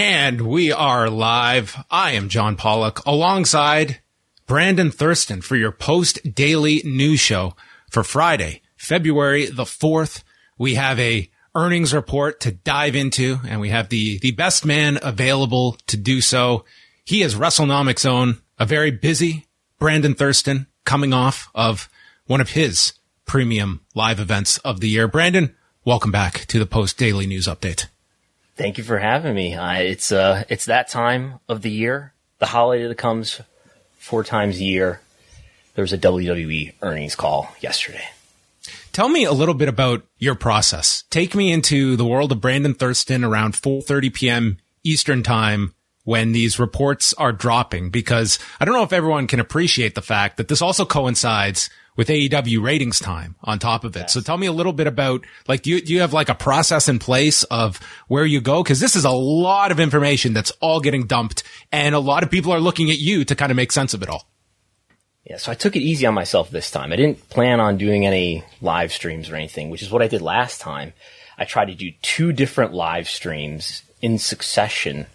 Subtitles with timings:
[0.00, 1.84] And we are live.
[1.90, 3.98] I am John Pollock alongside
[4.46, 7.56] Brandon Thurston for your post daily news show
[7.90, 10.22] for Friday, February the 4th.
[10.56, 15.00] We have a earnings report to dive into and we have the, the best man
[15.02, 16.64] available to do so.
[17.04, 19.48] He is WrestleNomics own, a very busy
[19.80, 21.88] Brandon Thurston coming off of
[22.28, 22.92] one of his
[23.26, 25.08] premium live events of the year.
[25.08, 27.88] Brandon, welcome back to the post daily news update.
[28.58, 29.54] Thank you for having me.
[29.54, 33.40] Uh, it's uh, it's that time of the year, the holiday that comes
[33.98, 35.00] four times a year.
[35.76, 38.02] There was a WWE earnings call yesterday.
[38.90, 41.04] Tell me a little bit about your process.
[41.08, 44.58] Take me into the world of Brandon Thurston around 4:30 p.m.
[44.82, 45.72] Eastern time
[46.02, 50.36] when these reports are dropping because I don't know if everyone can appreciate the fact
[50.36, 54.02] that this also coincides with AEW ratings time on top of it.
[54.02, 54.12] Yes.
[54.12, 56.34] So tell me a little bit about like do you do you have like a
[56.34, 60.52] process in place of where you go cuz this is a lot of information that's
[60.60, 63.56] all getting dumped and a lot of people are looking at you to kind of
[63.56, 64.28] make sense of it all.
[65.24, 66.92] Yeah, so I took it easy on myself this time.
[66.92, 70.22] I didn't plan on doing any live streams or anything, which is what I did
[70.22, 70.92] last time.
[71.36, 75.06] I tried to do two different live streams in succession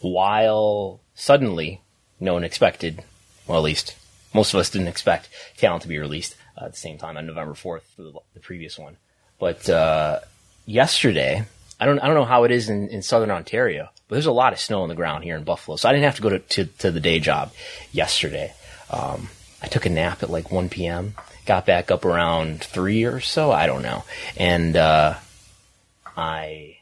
[0.00, 1.82] while suddenly
[2.18, 3.04] no one expected,
[3.46, 3.94] well at least
[4.32, 7.26] most of us didn't expect Talent to be released uh, at the same time on
[7.26, 8.96] November 4th, the, the previous one.
[9.38, 10.20] But uh,
[10.66, 11.44] yesterday,
[11.80, 14.32] I don't I don't know how it is in, in southern Ontario, but there's a
[14.32, 16.28] lot of snow on the ground here in Buffalo, so I didn't have to go
[16.28, 17.52] to to, to the day job
[17.90, 18.52] yesterday.
[18.90, 19.28] Um,
[19.62, 21.14] I took a nap at like 1 p.m.
[21.46, 24.04] Got back up around three or so, I don't know,
[24.36, 25.14] and uh,
[26.16, 26.76] I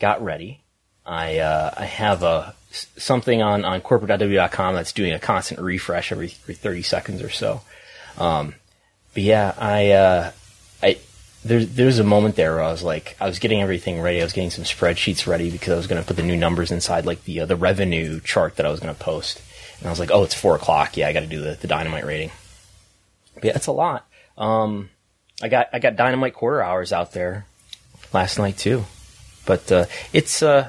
[0.00, 0.60] got ready.
[1.06, 6.32] I uh, I have a something on, on corporate.w.com that's doing a constant refresh every,
[6.42, 7.62] every 30 seconds or so.
[8.16, 8.54] Um,
[9.14, 10.32] but yeah, I, uh,
[10.82, 10.98] I,
[11.44, 14.20] there, there's a moment there where I was like, I was getting everything ready.
[14.20, 16.70] I was getting some spreadsheets ready because I was going to put the new numbers
[16.70, 19.42] inside like the, uh, the revenue chart that I was going to post.
[19.78, 20.96] And I was like, oh, it's four o'clock.
[20.96, 22.30] Yeah, I got to do the, the dynamite rating.
[23.34, 24.06] But yeah, it's a lot.
[24.38, 24.90] Um,
[25.42, 27.46] I got, I got dynamite quarter hours out there
[28.12, 28.84] last night too.
[29.46, 30.68] But, uh, it's, uh,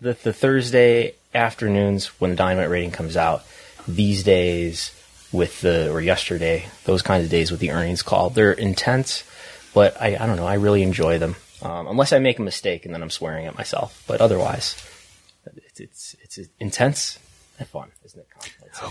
[0.00, 3.44] the, the Thursday afternoons when the Dynamite rating comes out,
[3.86, 4.94] these days
[5.32, 9.24] with the, or yesterday, those kinds of days with the earnings call, they're intense,
[9.74, 11.36] but I, I don't know, I really enjoy them.
[11.60, 14.76] Um, unless I make a mistake and then I'm swearing at myself, but otherwise,
[15.76, 17.18] it's, it's, it's intense
[17.58, 18.26] and fun, isn't it?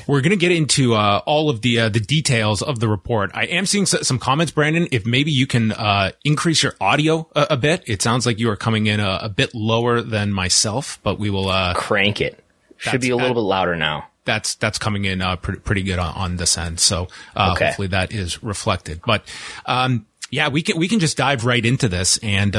[0.07, 3.31] We're going to get into uh, all of the uh, the details of the report.
[3.33, 4.87] I am seeing some comments, Brandon.
[4.91, 7.83] If maybe you can uh, increase your audio a, a, bit.
[7.87, 11.29] It sounds like you are coming in a, a bit lower than myself, but we
[11.29, 12.43] will uh, crank it.
[12.77, 14.07] Should be a little bit louder now.
[14.25, 16.79] That's that's coming in uh, pretty, pretty good on, on, this end.
[16.79, 17.67] So uh, okay.
[17.67, 19.01] hopefully that is reflected.
[19.05, 19.23] But
[19.65, 22.53] um, yeah, we can we can just dive right into this and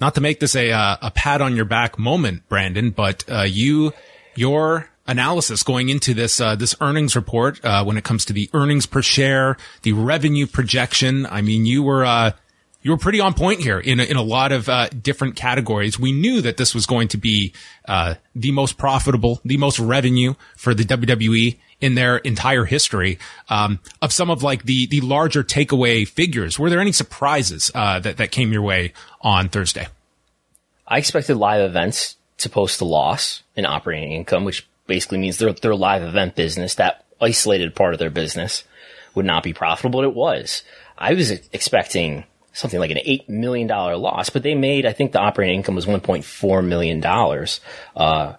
[0.00, 3.92] not to make this a a pat on your back moment, Brandon, but you
[4.34, 8.48] your analysis going into this uh, this earnings report uh, when it comes to the
[8.54, 11.26] earnings per share, the revenue projection.
[11.26, 12.32] I mean, you were uh,
[12.82, 15.98] you were pretty on point here in a, in a lot of uh, different categories.
[15.98, 17.52] We knew that this was going to be
[17.86, 23.18] uh, the most profitable, the most revenue for the WWE in their entire history.
[23.48, 28.00] Um, of some of like the the larger takeaway figures, were there any surprises uh,
[28.00, 29.88] that that came your way on Thursday?
[30.86, 35.52] I expected live events to post a loss in operating income, which basically means their
[35.52, 38.64] their live event business, that isolated part of their business,
[39.14, 40.00] would not be profitable.
[40.00, 40.62] But it was.
[40.98, 44.86] I was expecting something like an eight million dollar loss, but they made.
[44.86, 47.60] I think the operating income was one point four million dollars.
[47.96, 48.34] Uh,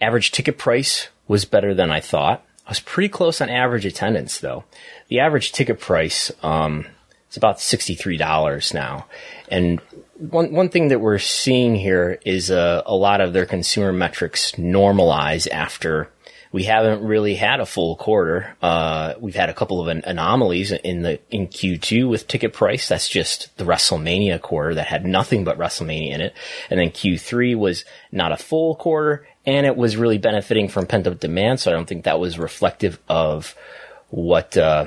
[0.00, 2.44] average ticket price was better than I thought.
[2.66, 4.64] I was pretty close on average attendance though.
[5.08, 6.86] The average ticket price um,
[7.30, 9.06] is about sixty three dollars now,
[9.52, 9.80] and
[10.16, 14.52] one one thing that we're seeing here is a, a lot of their consumer metrics
[14.52, 16.08] normalize after
[16.52, 18.56] we haven't really had a full quarter.
[18.60, 22.88] Uh, we've had a couple of an- anomalies in the in Q2 with ticket price.
[22.88, 26.34] That's just the WrestleMania quarter that had nothing but WrestleMania in it,
[26.70, 31.06] and then Q3 was not a full quarter, and it was really benefiting from pent
[31.06, 31.60] up demand.
[31.60, 33.54] So I don't think that was reflective of
[34.08, 34.86] what uh,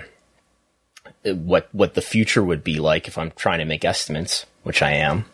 [1.23, 4.91] what what the future would be like if I'm trying to make estimates, which I
[4.91, 5.25] am.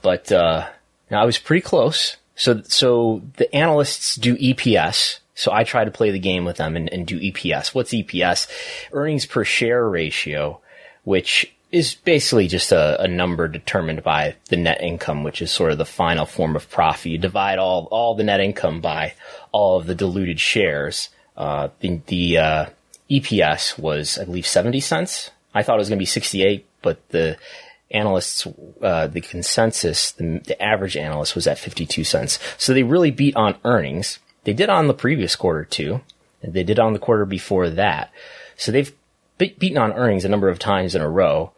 [0.00, 0.68] But uh,
[1.10, 2.16] I was pretty close.
[2.36, 6.76] So so the analysts do EPS so I try to play the game with them
[6.76, 7.74] and, and do EPS.
[7.74, 8.48] What's EPS?
[8.90, 10.60] Earnings per share ratio,
[11.04, 15.72] which is basically just a, a, number determined by the net income, which is sort
[15.72, 17.12] of the final form of profit.
[17.12, 19.12] You divide all all the net income by
[19.52, 21.10] all of the diluted shares.
[21.36, 22.66] Uh, the the uh,
[23.10, 25.30] EPS was, I believe, seventy cents.
[25.54, 27.36] I thought it was going to be sixty eight, but the
[27.90, 28.46] analysts,
[28.82, 32.38] uh, the consensus, the, the average analyst was at fifty two cents.
[32.58, 34.18] So they really beat on earnings.
[34.44, 36.00] They did on the previous quarter too.
[36.42, 38.12] They did on the quarter before that.
[38.56, 38.92] So they've
[39.38, 41.52] be- beaten on earnings a number of times in a row.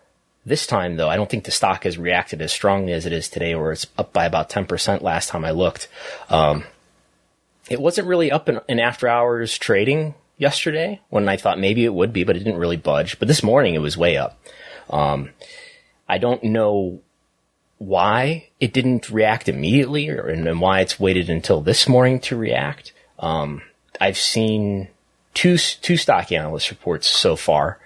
[0.47, 3.29] This time though, I don't think the stock has reacted as strongly as it is
[3.29, 5.89] today, where it's up by about 10% last time I looked.
[6.31, 6.65] Um,
[7.69, 11.93] it wasn't really up in, in after hours trading yesterday when I thought maybe it
[11.93, 13.19] would be, but it didn't really budge.
[13.19, 14.39] But this morning it was way up.
[14.89, 15.31] Um,
[16.09, 17.01] I don't know
[17.79, 22.93] why it didn't react immediately or, and why it's waited until this morning to react.
[23.19, 23.63] Um,
[24.01, 24.89] I've seen
[25.35, 27.79] two, two stock analyst reports so far.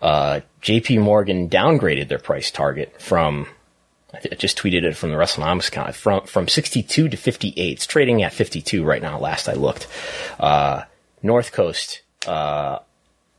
[0.00, 3.46] Uh, JP Morgan downgraded their price target from,
[4.12, 7.72] I just tweeted it from the WrestleNomics account, from, from 62 to 58.
[7.72, 9.86] It's trading at 52 right now, last I looked.
[10.38, 10.84] Uh,
[11.22, 12.78] North Coast, uh,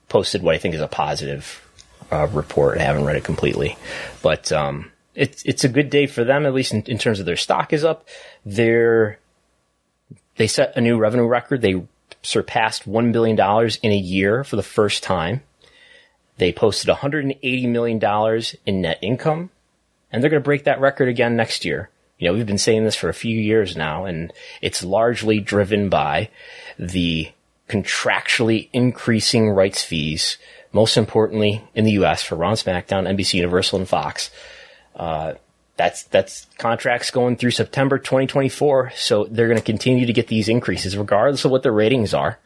[0.09, 1.66] posted what I think is a positive,
[2.11, 2.77] uh, report.
[2.77, 3.77] I haven't read it completely,
[4.21, 7.25] but, um, it's it's a good day for them, at least in, in terms of
[7.25, 8.07] their stock is up.
[8.45, 9.17] They're
[10.37, 11.61] they set a new revenue record.
[11.61, 11.83] They
[12.21, 15.41] surpassed one billion dollars in a year for the first time.
[16.37, 19.49] They posted 180 million dollars in net income,
[20.11, 21.89] and they're going to break that record again next year.
[22.19, 24.31] You know, we've been saying this for a few years now, and
[24.61, 26.29] it's largely driven by
[26.77, 27.31] the
[27.67, 30.37] contractually increasing rights fees,
[30.71, 32.23] most importantly in the U.S.
[32.23, 34.29] for Raw SmackDown, NBC Universal, and Fox.
[34.95, 35.33] Uh,
[35.77, 40.49] that's that's contracts going through September 2024, so they're going to continue to get these
[40.49, 42.39] increases regardless of what the ratings are.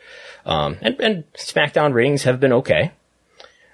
[0.46, 2.92] Um, and, and SmackDown ratings have been okay.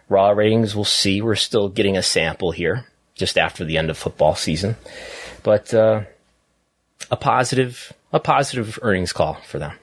[0.09, 1.21] Raw ratings, we'll see.
[1.21, 2.85] We're still getting a sample here
[3.15, 4.75] just after the end of football season,
[5.43, 6.03] but uh,
[7.09, 9.73] a positive a positive earnings call for them.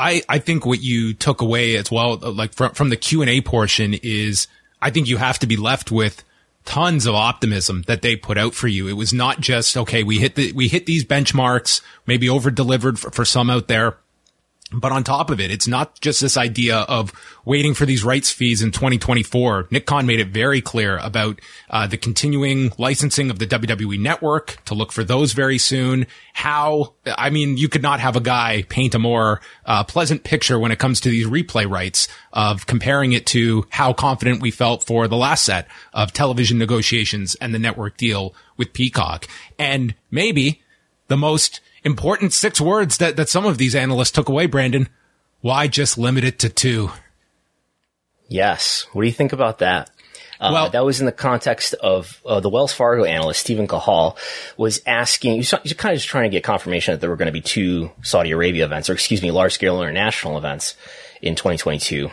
[0.00, 3.30] I, I think what you took away as well, like from, from the Q and
[3.30, 4.48] A portion is
[4.80, 6.24] I think you have to be left with
[6.64, 8.88] tons of optimism that they put out for you.
[8.88, 12.98] It was not just, okay, we hit the, we hit these benchmarks, maybe over delivered
[12.98, 13.96] for, for some out there.
[14.72, 17.12] But on top of it, it's not just this idea of
[17.44, 19.66] waiting for these rights fees in 2024.
[19.70, 21.40] Nick Khan made it very clear about
[21.70, 26.06] uh, the continuing licensing of the WWE network to look for those very soon.
[26.34, 30.58] How, I mean, you could not have a guy paint a more uh, pleasant picture
[30.58, 34.84] when it comes to these replay rights of comparing it to how confident we felt
[34.84, 39.26] for the last set of television negotiations and the network deal with Peacock.
[39.58, 40.62] And maybe
[41.08, 44.88] the most important six words that, that some of these analysts took away, Brandon.
[45.40, 46.90] Why just limit it to two?
[48.28, 48.86] Yes.
[48.92, 49.90] What do you think about that?
[50.40, 54.16] Uh, well, that was in the context of uh, the Wells Fargo analyst Steven Cahall
[54.56, 55.34] was asking.
[55.34, 57.90] He's kind of just trying to get confirmation that there were going to be two
[58.02, 60.76] Saudi Arabia events, or excuse me, large scale international events
[61.20, 62.10] in 2022.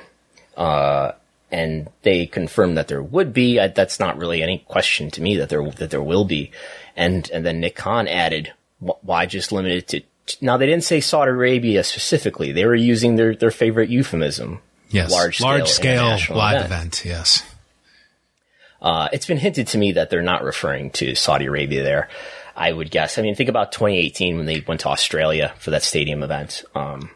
[0.57, 1.13] Uh,
[1.51, 3.59] and they confirmed that there would be.
[3.59, 6.51] I, that's not really any question to me that there that there will be.
[6.97, 10.01] And and then Nick Khan added, why just limit it to,
[10.41, 12.51] now they didn't say Saudi Arabia specifically.
[12.51, 14.61] They were using their, their favorite euphemism.
[14.89, 15.11] Yes.
[15.11, 16.65] Large scale, large scale live event.
[16.65, 17.05] event.
[17.05, 17.43] Yes.
[18.81, 22.09] Uh, it's been hinted to me that they're not referring to Saudi Arabia there.
[22.55, 23.17] I would guess.
[23.17, 26.63] I mean, think about 2018 when they went to Australia for that stadium event.
[26.73, 27.11] Um,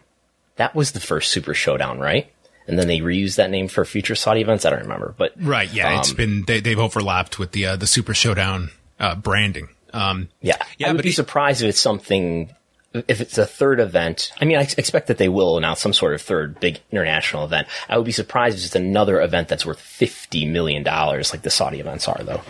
[0.57, 2.31] that was the first Super Showdown, right?
[2.67, 4.65] And then they reused that name for future Saudi events.
[4.65, 7.75] I don't remember, but right, yeah, um, it's been they, have overlapped with the uh,
[7.75, 9.69] the Super Showdown uh, branding.
[9.93, 12.53] Um, yeah, yeah, I would be surprised if it's something.
[12.93, 16.13] If it's a third event, I mean, I expect that they will announce some sort
[16.13, 17.69] of third big international event.
[17.88, 21.50] I would be surprised if it's another event that's worth fifty million dollars, like the
[21.50, 22.41] Saudi events are, though.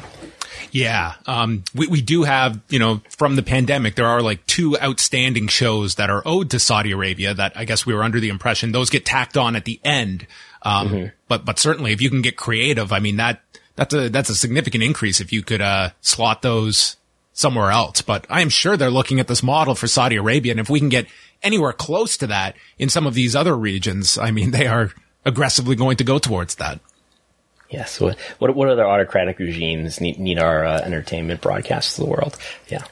[0.71, 4.77] Yeah, um, we we do have you know from the pandemic there are like two
[4.79, 8.29] outstanding shows that are owed to Saudi Arabia that I guess we were under the
[8.29, 10.25] impression those get tacked on at the end.
[10.63, 11.07] Um, mm-hmm.
[11.27, 13.41] but but certainly if you can get creative, I mean that
[13.75, 16.95] that's a that's a significant increase if you could uh, slot those
[17.41, 18.01] somewhere else.
[18.01, 20.53] But I am sure they're looking at this model for Saudi Arabia.
[20.53, 21.07] And if we can get
[21.43, 24.91] anywhere close to that in some of these other regions, I mean, they are
[25.25, 26.79] aggressively going to go towards that.
[27.69, 27.99] Yes.
[27.99, 32.37] What what, what other autocratic regimes need, need our uh, entertainment broadcasts to the world?
[32.67, 32.83] Yeah.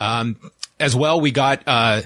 [0.00, 0.36] Um,
[0.80, 2.02] as well, we got uh,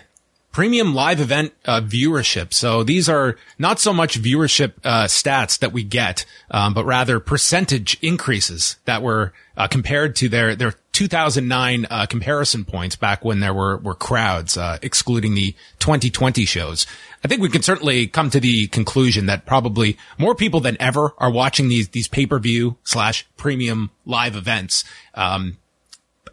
[0.50, 2.52] premium live event uh, viewership.
[2.52, 7.20] So these are not so much viewership uh, stats that we get, um, but rather
[7.20, 13.40] percentage increases that were uh, compared to their their 2009 uh, comparison points back when
[13.40, 16.86] there were were crowds, uh, excluding the 2020 shows.
[17.24, 21.12] I think we can certainly come to the conclusion that probably more people than ever
[21.18, 24.84] are watching these these pay per view slash premium live events.
[25.14, 25.56] Um,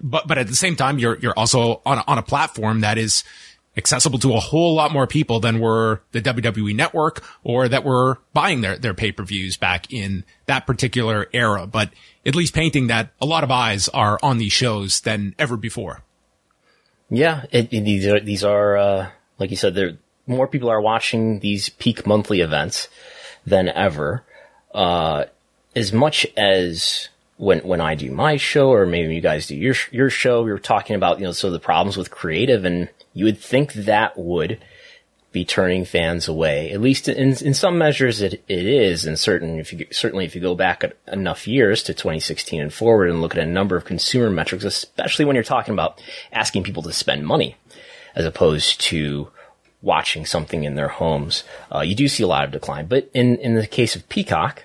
[0.01, 2.97] but but at the same time, you're you're also on a, on a platform that
[2.97, 3.23] is
[3.77, 8.19] accessible to a whole lot more people than were the WWE network or that were
[8.33, 11.65] buying their, their pay-per-views back in that particular era.
[11.65, 11.91] But
[12.29, 16.03] at least painting that a lot of eyes are on these shows than ever before.
[17.09, 19.09] Yeah, it, it, these are, these are, uh,
[19.39, 22.87] like you said, there, more people are watching these peak monthly events
[23.47, 24.23] than ever.
[24.75, 25.25] Uh,
[25.75, 29.73] as much as when when I do my show, or maybe you guys do your
[29.91, 33.25] your show, we were talking about you know so the problems with creative, and you
[33.25, 34.59] would think that would
[35.31, 36.71] be turning fans away.
[36.71, 39.05] At least in in some measures, it it is.
[39.05, 43.09] And certain if you certainly if you go back enough years to 2016 and forward
[43.09, 46.83] and look at a number of consumer metrics, especially when you're talking about asking people
[46.83, 47.55] to spend money
[48.15, 49.29] as opposed to
[49.81, 51.43] watching something in their homes,
[51.73, 52.87] uh, you do see a lot of decline.
[52.87, 54.63] But in in the case of Peacock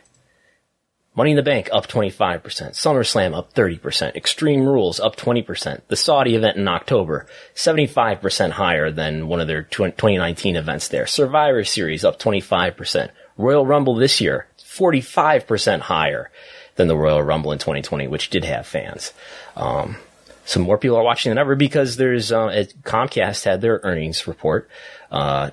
[1.16, 6.34] Money in the Bank up 25%, SummerSlam up 30%, Extreme Rules up 20%, the Saudi
[6.34, 12.18] event in October 75% higher than one of their 2019 events there, Survivor Series up
[12.18, 16.30] 25%, Royal Rumble this year 45% higher
[16.74, 19.12] than the Royal Rumble in 2020, which did have fans.
[19.56, 19.96] Um,
[20.44, 24.68] so more people are watching than ever because there's uh, Comcast had their earnings report
[25.12, 25.50] uh,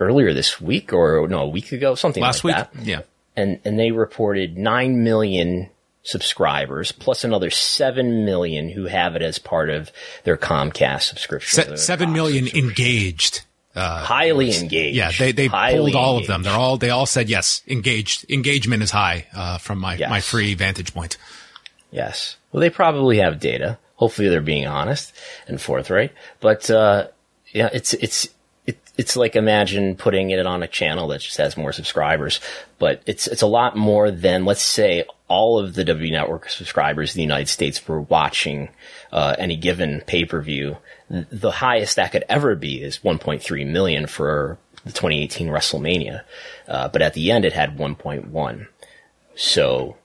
[0.00, 2.72] earlier this week or no a week ago something last like week?
[2.72, 2.86] that.
[2.86, 3.00] yeah
[3.40, 5.70] and and they reported nine million
[6.02, 9.90] subscribers plus another seven million who have it as part of
[10.24, 11.64] their Comcast subscription.
[11.64, 13.42] Se- seven million engaged.
[13.74, 14.96] Uh, highly engaged.
[14.96, 16.22] Yeah, they they pulled all engaged.
[16.22, 16.42] of them.
[16.42, 17.62] They're all they all said yes.
[17.68, 20.10] Engaged engagement is high uh, from my yes.
[20.10, 21.16] my free vantage point.
[21.92, 22.36] Yes.
[22.52, 23.78] Well, they probably have data.
[23.94, 25.14] Hopefully, they're being honest
[25.46, 26.12] and forthright.
[26.40, 27.08] But uh,
[27.52, 28.28] yeah, it's it's
[29.00, 32.38] it's like imagine putting it on a channel that just has more subscribers,
[32.78, 37.14] but it's it's a lot more than let's say all of the W Network subscribers
[37.14, 38.68] in the United States were watching
[39.10, 40.76] uh, any given pay per view.
[41.08, 46.20] The highest that could ever be is 1.3 million for the 2018 WrestleMania,
[46.68, 48.66] uh, but at the end it had 1.1.
[49.34, 49.96] So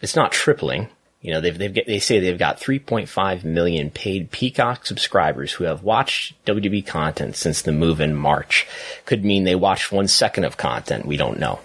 [0.00, 0.88] it's not tripling.
[1.22, 5.84] You know, they've, they've they say they've got 3.5 million paid Peacock subscribers who have
[5.84, 8.66] watched WWE content since the move in March.
[9.06, 11.06] Could mean they watched one second of content.
[11.06, 11.60] We don't know,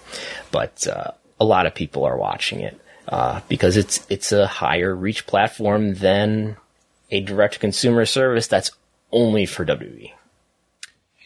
[0.51, 4.95] but uh, a lot of people are watching it uh, because it's it's a higher
[4.95, 6.55] reach platform than
[7.09, 8.69] a direct consumer service that's
[9.11, 10.11] only for WWE.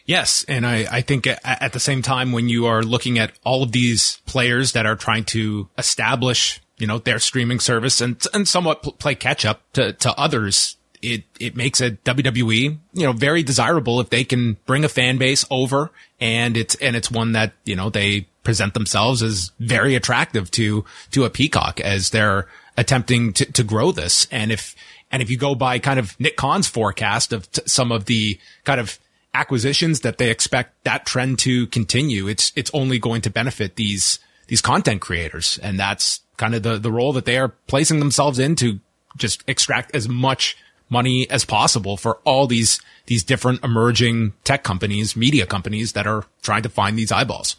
[0.04, 3.62] Yes, and I, I think at the same time when you are looking at all
[3.62, 8.48] of these players that are trying to establish you know, their streaming service and, and
[8.48, 10.76] somewhat pl- play catch up to, to others.
[11.00, 15.16] It, it makes a WWE, you know, very desirable if they can bring a fan
[15.16, 19.94] base over and it's, and it's one that, you know, they present themselves as very
[19.94, 24.26] attractive to, to a peacock as they're attempting to, to grow this.
[24.32, 24.74] And if,
[25.12, 28.40] and if you go by kind of Nick Khan's forecast of t- some of the
[28.64, 28.98] kind of
[29.34, 34.18] acquisitions that they expect that trend to continue, it's, it's only going to benefit these,
[34.48, 35.60] these content creators.
[35.62, 38.80] And that's kind of the, the role that they are placing themselves in to
[39.16, 40.56] just extract as much
[40.90, 46.24] money as possible for all these, these different emerging tech companies, media companies that are
[46.42, 47.54] trying to find these eyeballs.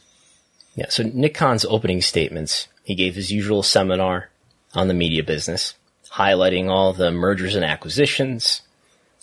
[0.75, 0.87] Yeah.
[0.89, 4.29] So Nick Khan's opening statements, he gave his usual seminar
[4.73, 5.75] on the media business,
[6.11, 8.63] highlighting all the mergers and acquisitions,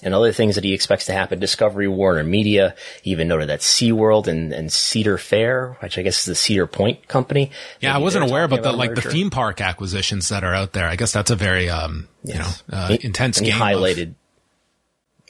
[0.02, 1.38] and other things that he expects to happen.
[1.38, 6.20] Discovery, Warner Media, he even noted that SeaWorld and, and Cedar Fair, which I guess
[6.20, 7.50] is the Cedar Point company.
[7.80, 10.72] Yeah, I wasn't aware about, about the like the theme park acquisitions that are out
[10.72, 10.86] there.
[10.86, 12.34] I guess that's a very um yes.
[12.34, 13.54] you know uh, he, intense and game.
[13.54, 14.14] He highlighted, of-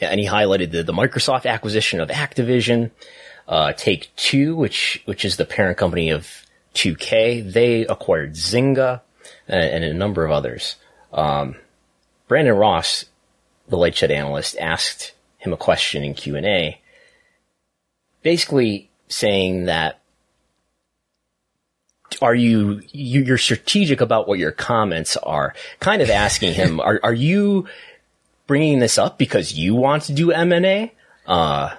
[0.00, 2.90] yeah, and he highlighted the, the Microsoft acquisition of Activision,
[3.48, 7.52] uh, Take Two, which which is the parent company of 2K.
[7.52, 9.00] They acquired Zynga
[9.48, 10.76] and, and a number of others.
[11.12, 11.56] Um,
[12.28, 13.06] Brandon Ross
[13.70, 16.80] the LightShed analyst asked him a question in Q&A,
[18.22, 20.00] basically saying that
[22.20, 26.98] are you, you are strategic about what your comments are kind of asking him are
[27.04, 27.68] are you
[28.48, 30.92] bringing this up because you want to do M&A
[31.26, 31.74] uh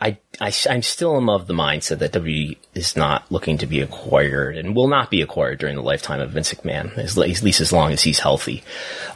[0.00, 4.56] I, I, I'm still of the mindset that WWE is not looking to be acquired
[4.56, 7.92] and will not be acquired during the lifetime of Vince McMahon, at least as long
[7.92, 8.64] as he's healthy.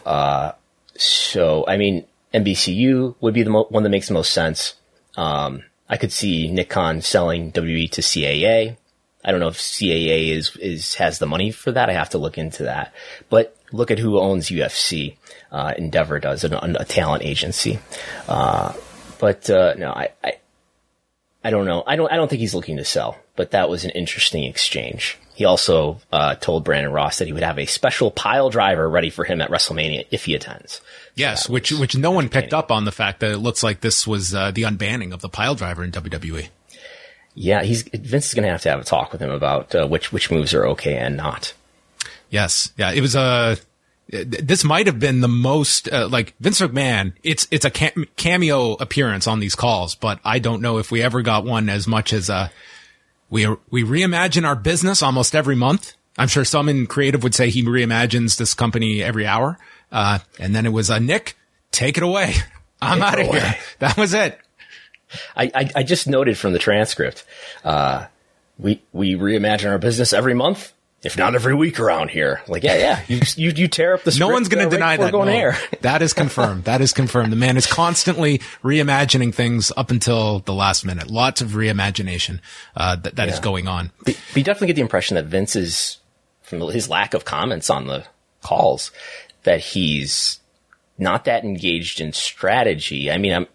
[0.04, 0.52] Uh,
[0.96, 4.74] so, I mean, NBCU would be the mo- one that makes the most sense.
[5.16, 8.76] Um, I could see Nick Khan selling WWE to CAA.
[9.24, 11.88] I don't know if CAA is, is, has the money for that.
[11.88, 12.92] I have to look into that.
[13.30, 15.16] But look at who owns UFC.
[15.50, 17.78] Uh, Endeavor does, a, a talent agency.
[18.28, 18.72] Uh,
[19.18, 20.34] but, uh, no, I, I,
[21.44, 21.84] I don't know.
[21.86, 22.10] I don't.
[22.10, 25.18] I don't think he's looking to sell, but that was an interesting exchange.
[25.34, 29.10] He also uh, told Brandon Ross that he would have a special pile driver ready
[29.10, 30.80] for him at WrestleMania if he attends.
[31.16, 34.06] Yes, which which no one picked up on the fact that it looks like this
[34.06, 36.48] was uh, the unbanning of the pile driver in WWE.
[37.34, 39.86] Yeah, he's Vince is going to have to have a talk with him about uh,
[39.88, 41.52] which which moves are okay and not.
[42.30, 43.20] Yes, yeah, it was a.
[43.20, 43.56] Uh,
[44.06, 47.14] this might have been the most uh, like Vince McMahon.
[47.24, 51.22] It's it's a cameo appearance on these calls, but I don't know if we ever
[51.22, 52.50] got one as much as uh
[53.30, 55.94] we we reimagine our business almost every month.
[56.16, 59.58] I'm sure some in creative would say he reimagines this company every hour.
[59.90, 61.36] Uh, and then it was a uh, Nick,
[61.70, 62.34] take it away.
[62.82, 63.56] I'm out of here.
[63.78, 64.38] That was it.
[65.36, 67.24] I, I, I just noted from the transcript,
[67.64, 68.06] uh,
[68.58, 70.72] we, we reimagine our business every month
[71.04, 72.40] if not every week around here.
[72.48, 74.16] Like, yeah, yeah, you you, you tear up the.
[74.18, 75.12] no one's going to deny that.
[75.12, 75.34] Going no.
[75.34, 75.58] air.
[75.82, 76.64] that is confirmed.
[76.64, 77.30] That is confirmed.
[77.30, 81.10] The man is constantly reimagining things up until the last minute.
[81.10, 82.40] Lots of reimagination
[82.76, 83.34] uh, that that yeah.
[83.34, 83.90] is going on.
[83.98, 85.98] But, but, you definitely get the impression that Vince is,
[86.42, 88.04] from his lack of comments on the
[88.42, 88.90] calls,
[89.42, 90.40] that he's
[90.96, 93.10] not that engaged in strategy.
[93.10, 93.46] I mean, I'm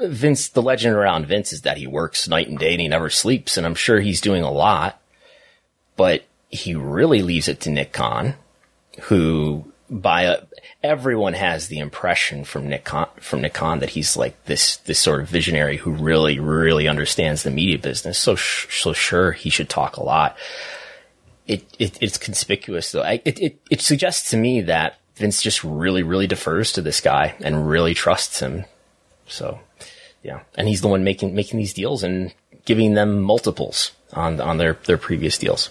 [0.00, 0.48] Vince.
[0.48, 3.56] The legend around Vince is that he works night and day and he never sleeps,
[3.56, 5.00] and I'm sure he's doing a lot,
[5.96, 6.24] but
[6.54, 8.34] he really leaves it to Nick Khan,
[9.02, 10.42] who by a,
[10.82, 14.98] everyone has the impression from Nick Khan, from Nick Khan that he's like this this
[14.98, 18.18] sort of visionary who really really understands the media business.
[18.18, 20.36] So sh- so sure he should talk a lot.
[21.46, 23.02] It, it it's conspicuous though.
[23.02, 27.00] I, it, it it suggests to me that Vince just really really defers to this
[27.00, 28.64] guy and really trusts him.
[29.26, 29.60] So
[30.22, 32.32] yeah, and he's the one making making these deals and
[32.64, 35.70] giving them multiples on on their their previous deals.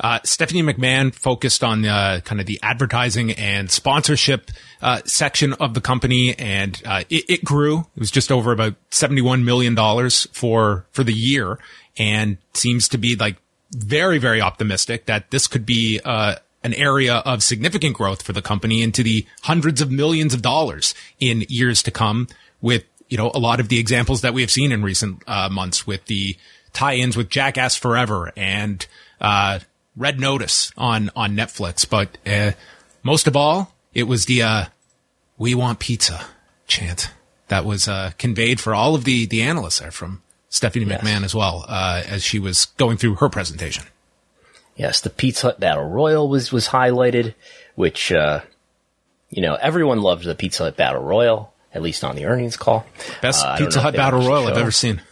[0.00, 5.74] Uh, Stephanie McMahon focused on uh, kind of the advertising and sponsorship uh, section of
[5.74, 7.80] the company, and uh, it, it, grew.
[7.80, 11.58] It was just over about seventy-one million dollars for for the year,
[11.98, 13.36] and seems to be like
[13.72, 18.42] very very optimistic that this could be uh, an area of significant growth for the
[18.42, 22.26] company into the hundreds of millions of dollars in years to come.
[22.62, 25.50] With you know a lot of the examples that we have seen in recent uh,
[25.50, 26.36] months with the
[26.72, 28.86] tie-ins with Jackass Forever and
[29.20, 29.58] uh,
[29.96, 32.52] Red Notice on on Netflix, but uh,
[33.02, 34.64] most of all, it was the uh,
[35.38, 36.24] "We want pizza"
[36.66, 37.10] chant
[37.48, 41.02] that was uh, conveyed for all of the the analysts there from Stephanie yes.
[41.02, 43.84] McMahon as well uh, as she was going through her presentation.
[44.76, 47.34] Yes, the Pizza Hut Battle Royal was was highlighted,
[47.74, 48.40] which uh,
[49.28, 52.86] you know everyone loved the Pizza Hut Battle Royal, at least on the earnings call.
[53.20, 55.02] Best uh, Pizza Hut Battle Royal I've ever seen.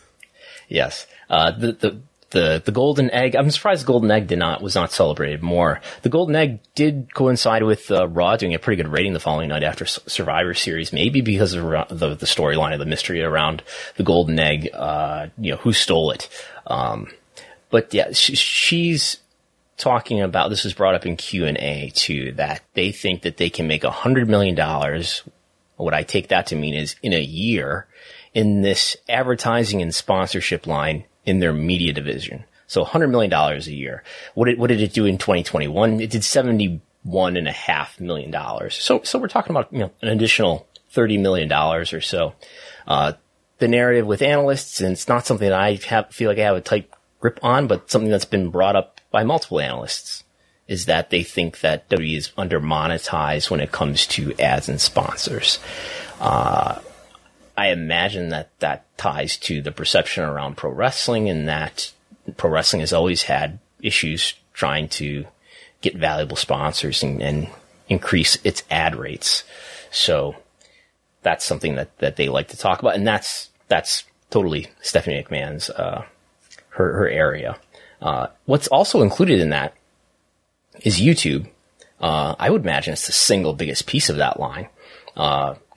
[0.68, 3.34] Yes, uh, the the the the golden egg.
[3.34, 5.80] I'm surprised the golden egg did not was not celebrated more.
[6.02, 9.48] The golden egg did coincide with uh, Raw doing a pretty good rating the following
[9.48, 13.62] night after Survivor Series, maybe because of the the storyline of the mystery around
[13.96, 14.68] the golden egg.
[14.72, 16.28] Uh, you know, who stole it?
[16.66, 17.10] Um,
[17.70, 19.18] but yeah, she, she's
[19.78, 23.38] talking about this was brought up in Q and A too that they think that
[23.38, 25.22] they can make a hundred million dollars.
[25.76, 27.86] What I take that to mean is in a year
[28.34, 32.44] in this advertising and sponsorship line in their media division.
[32.66, 34.02] So $100 million a year.
[34.34, 36.00] What did, what did it do in 2021?
[36.00, 38.70] It did $71.5 million.
[38.70, 42.34] So, so we're talking about, you know, an additional $30 million or so.
[42.86, 43.12] Uh,
[43.58, 46.56] the narrative with analysts, and it's not something that I have, feel like I have
[46.56, 50.24] a tight grip on, but something that's been brought up by multiple analysts
[50.68, 54.80] is that they think that W is under monetized when it comes to ads and
[54.80, 55.58] sponsors.
[56.20, 56.78] Uh,
[57.58, 61.92] I imagine that that ties to the perception around pro wrestling and that
[62.36, 65.26] pro wrestling has always had issues trying to
[65.80, 67.48] get valuable sponsors and, and
[67.88, 69.42] increase its ad rates.
[69.90, 70.36] So
[71.22, 72.94] that's something that, that they like to talk about.
[72.94, 76.04] And that's, that's totally Stephanie McMahon's, uh,
[76.70, 77.58] her, her area.
[78.00, 79.74] Uh, what's also included in that
[80.82, 81.48] is YouTube.
[82.00, 84.68] Uh, I would imagine it's the single biggest piece of that line.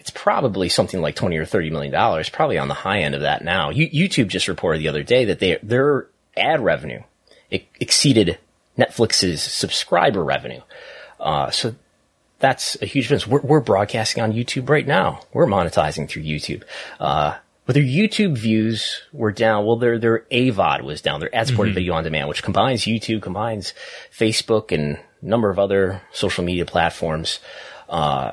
[0.02, 3.22] It's probably something like 20 or 30 million dollars, probably on the high end of
[3.22, 3.72] that now.
[3.72, 7.04] YouTube just reported the other day that they, their ad revenue
[7.52, 8.40] exceeded
[8.80, 10.62] Netflix's subscriber revenue.
[11.20, 11.76] Uh, so
[12.40, 13.28] that's a huge difference.
[13.28, 15.22] We're, we're, broadcasting on YouTube right now.
[15.34, 16.64] We're monetizing through YouTube.
[17.00, 17.38] Uh,
[17.68, 19.68] but their YouTube views were down.
[19.68, 21.20] Well, their their AVOD was down.
[21.20, 21.76] Their ad supported mm-hmm.
[21.76, 23.76] video on demand, which combines YouTube, combines
[24.12, 27.40] Facebook, and a number of other social media platforms.
[27.88, 28.32] Uh,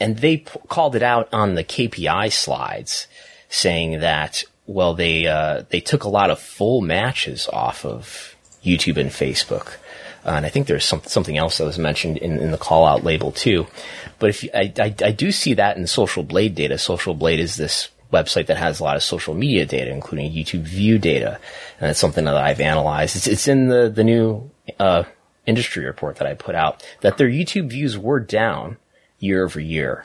[0.00, 3.06] and they p- called it out on the KPI slides,
[3.48, 8.96] saying that well, they uh, they took a lot of full matches off of YouTube
[8.96, 9.74] and Facebook.
[10.24, 12.86] Uh, and I think there's some, something else that was mentioned in, in the call
[12.86, 13.66] out label too.
[14.18, 16.78] But if you, I, I, I do see that in Social Blade data.
[16.78, 20.62] Social Blade is this website that has a lot of social media data, including YouTube
[20.62, 21.38] view data.
[21.78, 23.16] And it's something that I've analyzed.
[23.16, 25.04] It's, it's in the, the new, uh,
[25.46, 28.78] industry report that I put out that their YouTube views were down
[29.24, 30.04] year over year,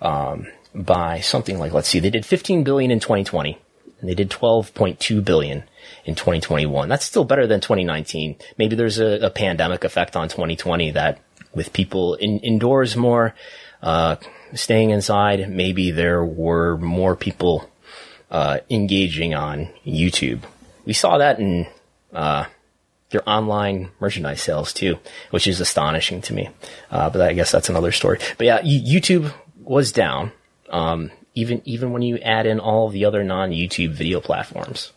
[0.00, 3.58] um, by something like, let's see, they did 15 billion in 2020
[4.00, 5.64] and they did 12.2 billion
[6.04, 6.88] in 2021.
[6.88, 8.36] That's still better than 2019.
[8.56, 11.20] Maybe there's a, a pandemic effect on 2020 that
[11.54, 13.34] with people in, indoors more,
[13.82, 14.16] uh,
[14.54, 17.68] staying inside, maybe there were more people
[18.30, 20.42] uh, engaging on YouTube.
[20.84, 21.66] We saw that in
[22.12, 22.44] uh,
[23.10, 24.98] their online merchandise sales too,
[25.30, 26.48] which is astonishing to me.
[26.90, 28.18] Uh, but I guess that's another story.
[28.38, 30.32] But yeah, YouTube was down,
[30.70, 34.92] um, even even when you add in all the other non YouTube video platforms.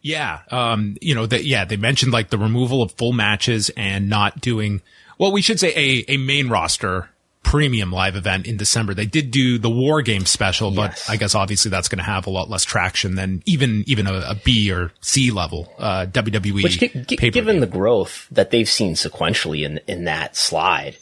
[0.00, 4.08] Yeah, um, you know, that yeah, they mentioned like the removal of full matches and
[4.08, 4.80] not doing
[5.18, 5.32] well.
[5.32, 7.10] We should say a a main roster
[7.46, 8.92] premium live event in December.
[8.92, 11.08] They did do the War Game special, but yes.
[11.08, 14.14] I guess obviously that's going to have a lot less traction than even even a,
[14.14, 16.64] a B or C level uh, WWE.
[16.64, 20.96] Which, g- g- given the growth that they've seen sequentially in in that slide,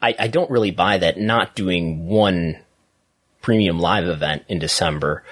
[0.00, 1.18] I, I don't really buy that.
[1.18, 2.58] Not doing one
[3.42, 5.22] premium live event in December.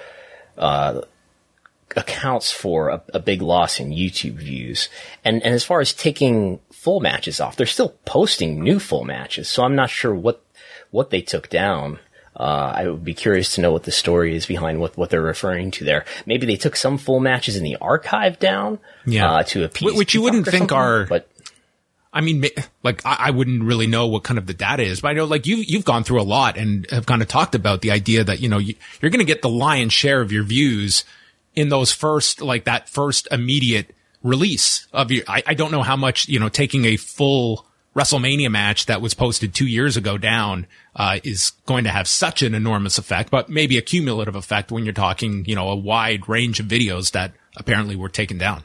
[0.57, 1.01] Uh,
[1.97, 4.87] accounts for a, a, big loss in YouTube views.
[5.25, 9.49] And and as far as taking full matches off, they're still posting new full matches.
[9.49, 10.41] So I'm not sure what
[10.91, 11.99] what they took down.
[12.35, 15.21] Uh, I would be curious to know what the story is behind what, what they're
[15.21, 16.05] referring to there.
[16.25, 20.13] Maybe they took some full matches in the archive down, yeah, uh, to appease, which
[20.13, 21.27] you wouldn't think are, but
[22.13, 22.45] I mean,
[22.83, 25.25] like I, I, wouldn't really know what kind of the data is, but I know
[25.25, 28.23] like you you've gone through a lot and have kind of talked about the idea
[28.23, 31.05] that you know you, you're going to get the lion's share of your views
[31.55, 35.23] in those first like that first immediate release of your.
[35.27, 39.13] I, I don't know how much you know taking a full WrestleMania match that was
[39.13, 43.49] posted two years ago down uh, is going to have such an enormous effect, but
[43.49, 47.33] maybe a cumulative effect when you're talking, you know, a wide range of videos that
[47.55, 48.63] apparently were taken down.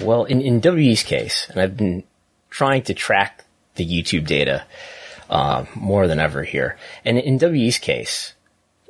[0.00, 2.04] Well, in, in WE's case, and I've been
[2.50, 3.44] trying to track
[3.76, 4.64] the YouTube data
[5.28, 8.34] uh, more than ever here, and in WE's case,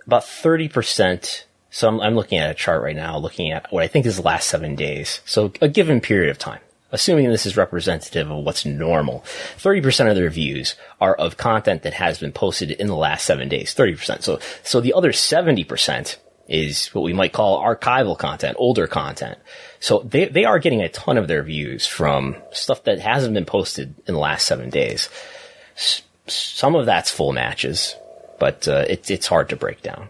[0.07, 1.45] about 30%.
[1.71, 4.17] So I'm, I'm looking at a chart right now, looking at what I think is
[4.17, 5.21] the last seven days.
[5.25, 6.61] So a given period of time
[6.97, 9.21] assuming this is representative of what's normal,
[9.59, 13.51] 30% of their views are of content that has been posted in the last seven
[13.51, 13.75] days.
[13.75, 14.23] 30%.
[14.23, 16.17] So, so the other 70%
[16.49, 19.39] is what we might call archival content, older content.
[19.79, 23.45] So they, they are getting a ton of their views from stuff that hasn't been
[23.45, 25.11] posted in the last seven days.
[25.77, 27.95] S- some of that's full matches,
[28.41, 30.09] but uh, it, it's hard to break down.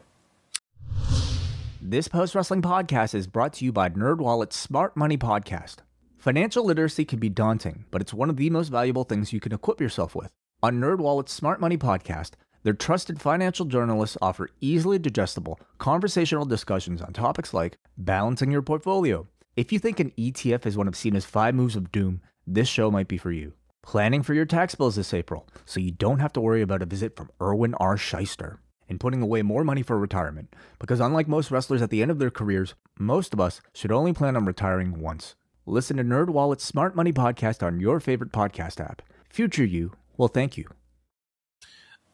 [1.83, 5.77] This post wrestling podcast is brought to you by NerdWallet's Smart Money Podcast.
[6.27, 9.53] Financial literacy can be daunting, but it's one of the most valuable things you can
[9.53, 10.33] equip yourself with.
[10.61, 12.33] On NerdWallet's Smart Money podcast,
[12.65, 19.29] their trusted financial journalists offer easily digestible, conversational discussions on topics like balancing your portfolio.
[19.55, 22.91] If you think an ETF is one of Cena's five moves of doom, this show
[22.91, 23.53] might be for you.
[23.85, 26.87] Planning for your tax bills this April, so you don't have to worry about a
[26.87, 27.97] visit from Irwin R.
[27.97, 28.59] Schyster.
[28.89, 32.19] And putting away more money for retirement, because unlike most wrestlers at the end of
[32.19, 35.37] their careers, most of us should only plan on retiring once.
[35.69, 39.03] Listen to NerdWallet's Smart Money Podcast on your favorite podcast app.
[39.29, 40.69] Future you will thank you.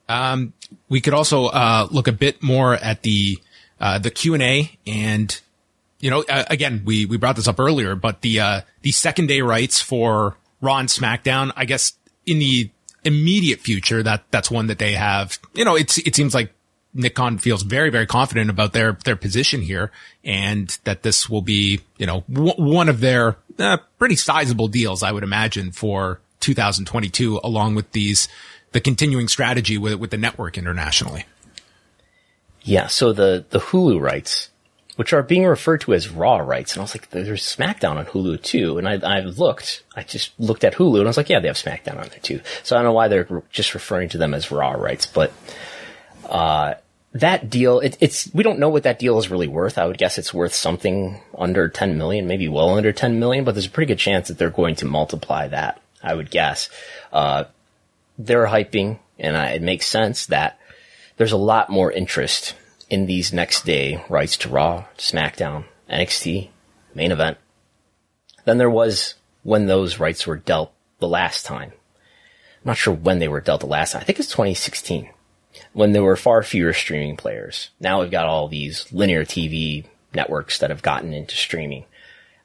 [0.09, 0.55] Um,
[0.89, 3.39] we could also uh, look a bit more at the
[3.79, 5.39] uh, the Q and A, and
[6.01, 9.27] you know, uh, again, we we brought this up earlier, but the uh, the second
[9.27, 11.93] day rights for Raw and SmackDown, I guess,
[12.25, 12.71] in the
[13.05, 15.39] immediate future, that that's one that they have.
[15.53, 16.53] You know, it's it seems like
[16.95, 19.91] Nick Khan feels very, very confident about their, their position here
[20.25, 25.03] and that this will be, you know, w- one of their uh, pretty sizable deals,
[25.03, 28.29] I would imagine for 2022, along with these,
[28.73, 31.25] the continuing strategy with, with the network internationally.
[32.63, 32.89] Yeah.
[32.89, 34.51] So the, the Hulu rights,
[34.97, 36.75] which are being referred to as Raw rights.
[36.75, 38.79] And I was like, there's SmackDown on Hulu too.
[38.79, 41.49] And I, I looked, I just looked at Hulu and I was like, yeah, they
[41.49, 42.41] have SmackDown on there too.
[42.63, 45.33] So I don't know why they're just referring to them as Raw rights, but,
[46.29, 46.75] uh,
[47.15, 49.77] that deal, it, it's, we don't know what that deal is really worth.
[49.77, 53.55] I would guess it's worth something under 10 million, maybe well under 10 million, but
[53.55, 56.71] there's a pretty good chance that they're going to multiply that, I would guess.
[57.13, 57.45] Uh,
[58.19, 60.59] they're hyping, and I, it makes sense that
[61.19, 62.55] there's a lot more interest
[62.89, 66.49] in these next day rights to Raw, SmackDown, NXT,
[66.95, 67.37] main event
[68.45, 71.73] than there was when those rights were dealt the last time.
[71.73, 74.01] I'm not sure when they were dealt the last time.
[74.01, 75.11] I think it's 2016
[75.73, 77.71] when there were far fewer streaming players.
[77.81, 81.85] Now we've got all these linear TV networks that have gotten into streaming.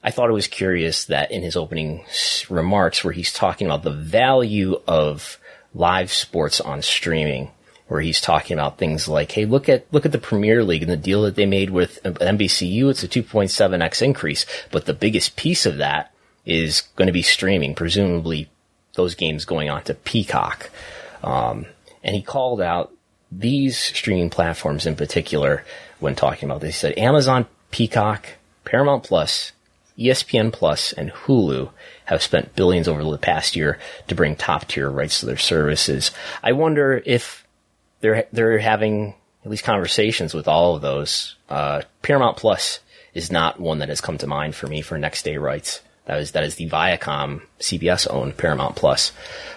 [0.04, 2.06] I thought it was curious that in his opening
[2.50, 5.38] remarks where he's talking about the value of
[5.74, 7.52] live sports on streaming,
[7.88, 10.92] where he's talking about things like, hey, look at, look at the Premier League and
[10.92, 12.90] the deal that they made with NBCU.
[12.90, 16.14] It's a 2.7x increase, but the biggest piece of that
[16.46, 18.50] is going to be streaming, presumably
[18.94, 20.70] those games going on to Peacock.
[21.24, 21.66] Um,
[22.04, 22.94] and he called out
[23.32, 25.64] these streaming platforms in particular
[26.00, 26.76] when talking about this.
[26.76, 28.28] He said Amazon, Peacock,
[28.64, 29.52] Paramount Plus,
[29.98, 31.72] ESPN Plus, and Hulu
[32.06, 36.12] have spent billions over the past year to bring top tier rights to their services.
[36.44, 37.46] I wonder if
[38.02, 41.36] they're they're having at least conversations with all of those.
[41.50, 42.80] Uh, Paramount Plus
[43.14, 45.82] is not one that has come to mind for me for next day rights.
[46.06, 49.12] That is that is the Viacom CBS owned Paramount Plus.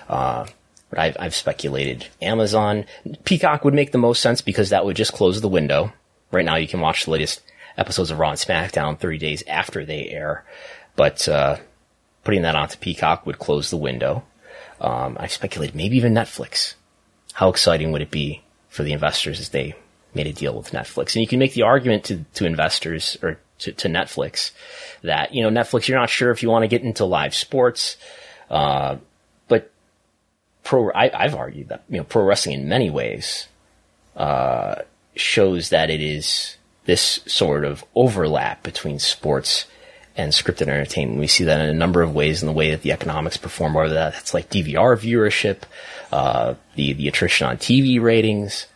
[0.09, 0.47] Uh,
[0.91, 2.85] but I've, I've speculated Amazon,
[3.25, 5.93] Peacock would make the most sense because that would just close the window.
[6.33, 7.41] Right now, you can watch the latest
[7.79, 10.45] episodes of Raw and SmackDown 30 days after they air,
[10.97, 11.57] but uh,
[12.25, 14.25] putting that onto Peacock would close the window.
[14.81, 16.75] Um, I've speculated maybe even Netflix.
[17.33, 19.75] How exciting would it be for the investors as they
[20.15, 21.15] made a deal with Netflix?
[21.15, 24.53] And you can make the argument to, to investors or to, to Netflix
[25.03, 27.97] that, you know, Netflix, you're not sure if you want to get into live sports.
[28.51, 28.97] Uh,
[30.71, 33.49] pro, I, have argued that, you know, pro wrestling in many ways,
[34.15, 34.77] uh,
[35.17, 39.67] shows that it is this sort of overlap between sports
[40.17, 41.19] and scripted entertainment.
[41.19, 43.75] We see that in a number of ways in the way that the economics perform,
[43.75, 45.63] whether that's like DVR viewership,
[46.13, 48.67] uh, the, the attrition on TV ratings.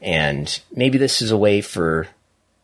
[0.00, 2.06] And maybe this is a way for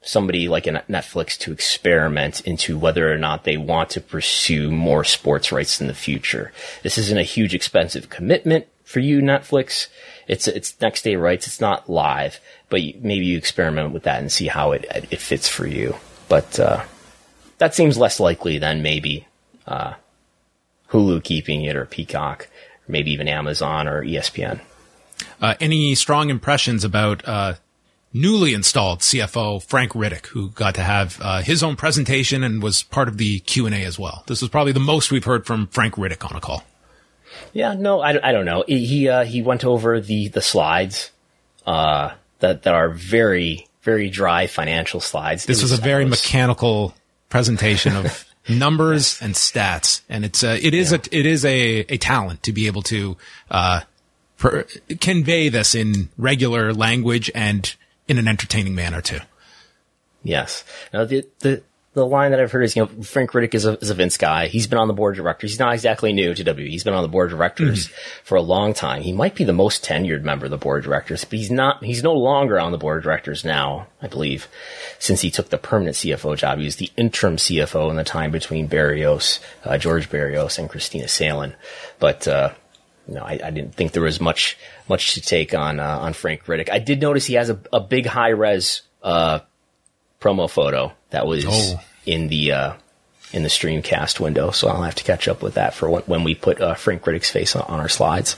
[0.03, 5.05] somebody like a Netflix to experiment into whether or not they want to pursue more
[5.05, 6.53] sports rights in the future.
[6.83, 9.89] This isn't a huge expensive commitment for you, Netflix.
[10.27, 11.47] It's it's next day rights.
[11.47, 15.49] It's not live, but maybe you experiment with that and see how it it fits
[15.49, 15.97] for you.
[16.29, 16.85] But uh,
[17.59, 19.27] that seems less likely than maybe
[19.67, 19.95] uh,
[20.91, 22.49] Hulu keeping it or Peacock,
[22.89, 24.61] or maybe even Amazon or ESPN.
[25.41, 27.55] Uh, any strong impressions about uh,
[28.13, 32.83] newly installed CFO Frank Riddick, who got to have uh, his own presentation and was
[32.83, 34.25] part of the Q and A as well.
[34.27, 36.65] This was probably the most we've heard from Frank Riddick on a call.
[37.53, 38.65] Yeah, no, I, I don't know.
[38.67, 41.11] He uh, he went over the the slides
[41.67, 45.47] uh, that that are very very dry financial slides.
[45.47, 46.95] This was a very mechanical
[47.29, 50.99] presentation of numbers and stats, and it's uh, it is yeah.
[50.99, 53.17] a it is a a talent to be able to
[53.51, 53.81] uh,
[54.39, 54.67] per,
[55.01, 57.75] convey this in regular language and
[58.11, 59.21] in an entertaining manner too.
[60.23, 60.65] Yes.
[60.93, 63.73] Now the the the line that I've heard is, you know, Frank Riddick is a,
[63.79, 64.47] is a Vince guy.
[64.47, 65.51] He's been on the board of directors.
[65.51, 66.69] He's not exactly new to WWE.
[66.69, 68.25] He's been on the board of directors mm-hmm.
[68.25, 69.03] for a long time.
[69.03, 71.83] He might be the most tenured member of the board of directors, but he's not,
[71.83, 74.47] he's no longer on the board of directors now, I believe,
[75.01, 76.59] since he took the permanent CFO job.
[76.59, 81.09] He was the interim CFO in the time between Barrios, uh, George Barrios and Kristina
[81.09, 81.55] Salen.
[81.99, 82.53] But, uh,
[83.11, 84.57] no, I, I, didn't think there was much,
[84.89, 86.71] much to take on, uh, on Frank Riddick.
[86.71, 89.41] I did notice he has a, a big high res, uh,
[90.21, 91.81] promo photo that was oh.
[92.07, 92.73] in the uh,
[93.33, 94.51] in the Streamcast window.
[94.51, 97.03] So I'll have to catch up with that for when, when we put uh, Frank
[97.03, 98.37] Riddick's face on, on our slides.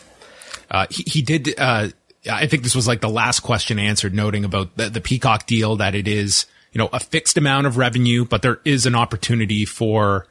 [0.71, 1.59] Uh, he, he, did.
[1.59, 1.89] Uh,
[2.31, 5.77] I think this was like the last question answered, noting about the, the Peacock deal
[5.77, 9.65] that it is you know a fixed amount of revenue, but there is an opportunity
[9.65, 10.27] for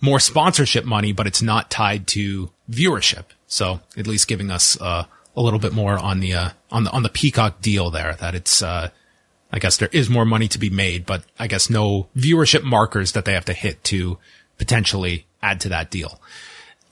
[0.00, 3.24] more sponsorship money, but it's not tied to viewership.
[3.46, 5.04] So at least giving us uh,
[5.36, 8.34] a little bit more on the uh, on the on the Peacock deal there that
[8.34, 8.90] it's uh,
[9.52, 13.12] I guess there is more money to be made, but I guess no viewership markers
[13.12, 14.18] that they have to hit to
[14.58, 16.20] potentially add to that deal.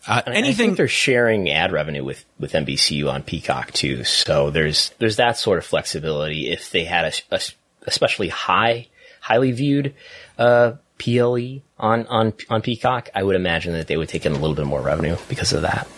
[0.07, 5.17] Uh, anything they're sharing ad revenue with with NBCU on Peacock too, so there's there's
[5.17, 6.51] that sort of flexibility.
[6.51, 7.41] If they had a, a
[7.87, 8.89] especially high,
[9.21, 9.95] highly viewed
[10.39, 14.39] uh, PLE on on on Peacock, I would imagine that they would take in a
[14.39, 15.89] little bit more revenue because of that.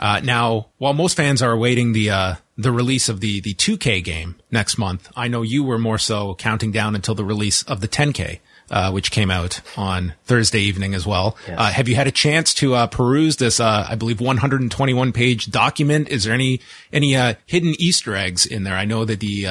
[0.00, 4.02] Uh, now, while most fans are awaiting the uh, the release of the the 2K
[4.02, 7.82] game next month, I know you were more so counting down until the release of
[7.82, 11.36] the 10K, uh, which came out on Thursday evening as well.
[11.46, 11.58] Yes.
[11.58, 13.60] Uh, have you had a chance to uh, peruse this?
[13.60, 16.08] Uh, I believe 121 page document.
[16.08, 16.62] Is there any
[16.94, 17.12] any
[17.44, 18.76] hidden Easter eggs in there?
[18.76, 19.44] I know that the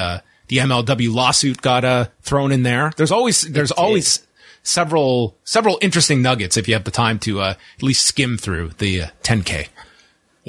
[0.48, 2.90] the MLW lawsuit got thrown in there.
[2.96, 4.26] There's always there's always
[4.64, 9.02] several several interesting nuggets if you have the time to at least skim through the
[9.22, 9.68] 10K.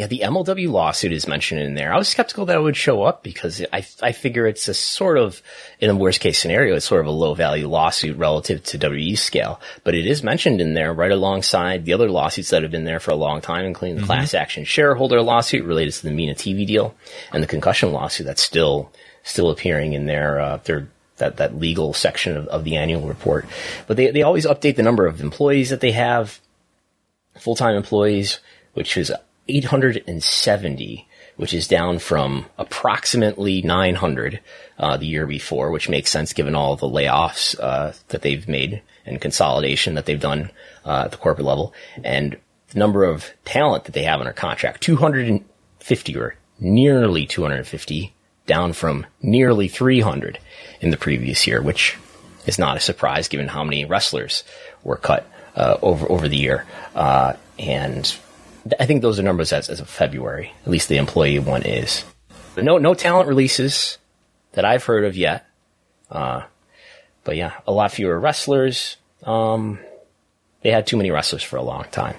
[0.02, 1.94] Yeah, the MLW lawsuit is mentioned in there.
[1.94, 5.20] I was skeptical that it would show up because I, I figure it's a sort
[5.20, 5.44] of,
[5.80, 9.16] in a worst case scenario, it's sort of a low value lawsuit relative to WE
[9.16, 9.62] scale.
[9.84, 13.00] But it is mentioned in there right alongside the other lawsuits that have been there
[13.00, 14.08] for a long time, including the mm-hmm.
[14.08, 16.96] class action shareholder lawsuit related to the MENA TV deal
[17.32, 20.88] and the concussion lawsuit that's still, still appearing in their, uh, their,
[21.18, 23.46] that, that legal section of, of the annual report.
[23.86, 26.40] But they, they always update the number of employees that they have,
[27.38, 28.40] full-time employees,
[28.74, 29.12] which is
[29.58, 34.40] 870, which is down from approximately 900
[34.78, 38.82] uh, the year before, which makes sense given all the layoffs uh, that they've made
[39.06, 40.52] and consolidation that they've done
[40.86, 42.38] uh, at the corporate level, and
[42.70, 48.14] the number of talent that they have under contract 250 or nearly 250,
[48.46, 50.40] down from nearly 300
[50.80, 51.98] in the previous year, which
[52.46, 54.44] is not a surprise given how many wrestlers
[54.84, 58.18] were cut uh, over over the year, uh, and
[58.80, 60.54] I think those are numbers as, as of February.
[60.63, 62.04] At least the employee one is.
[62.58, 63.97] No, no talent releases
[64.54, 65.45] that I've heard of yet.
[66.10, 66.43] Uh,
[67.24, 68.97] but yeah, a lot fewer wrestlers.
[69.24, 69.80] Um,
[70.62, 72.15] they had too many wrestlers for a long time.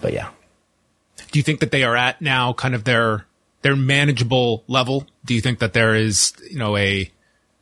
[0.00, 0.30] But yeah.
[1.30, 3.26] Do you think that they are at now kind of their
[3.62, 5.06] their manageable level?
[5.24, 7.10] Do you think that there is, you know, a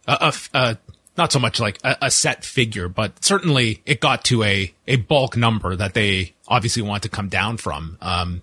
[0.07, 0.79] a, a,
[1.19, 4.97] not so much like a, a, set figure, but certainly it got to a, a
[4.97, 7.99] bulk number that they obviously want to come down from.
[8.01, 8.43] Um,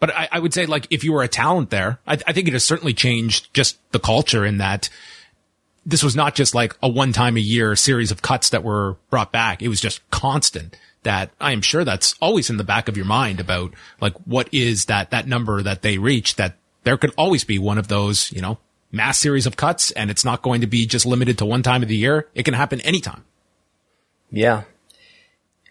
[0.00, 2.46] but I, I, would say like if you were a talent there, I, I, think
[2.46, 4.88] it has certainly changed just the culture in that
[5.84, 8.96] this was not just like a one time a year series of cuts that were
[9.10, 9.62] brought back.
[9.62, 13.06] It was just constant that I am sure that's always in the back of your
[13.06, 17.44] mind about like what is that, that number that they reach that there could always
[17.44, 18.58] be one of those, you know,
[18.92, 21.82] mass series of cuts and it's not going to be just limited to one time
[21.82, 22.28] of the year.
[22.34, 23.24] It can happen anytime.
[24.30, 24.64] Yeah.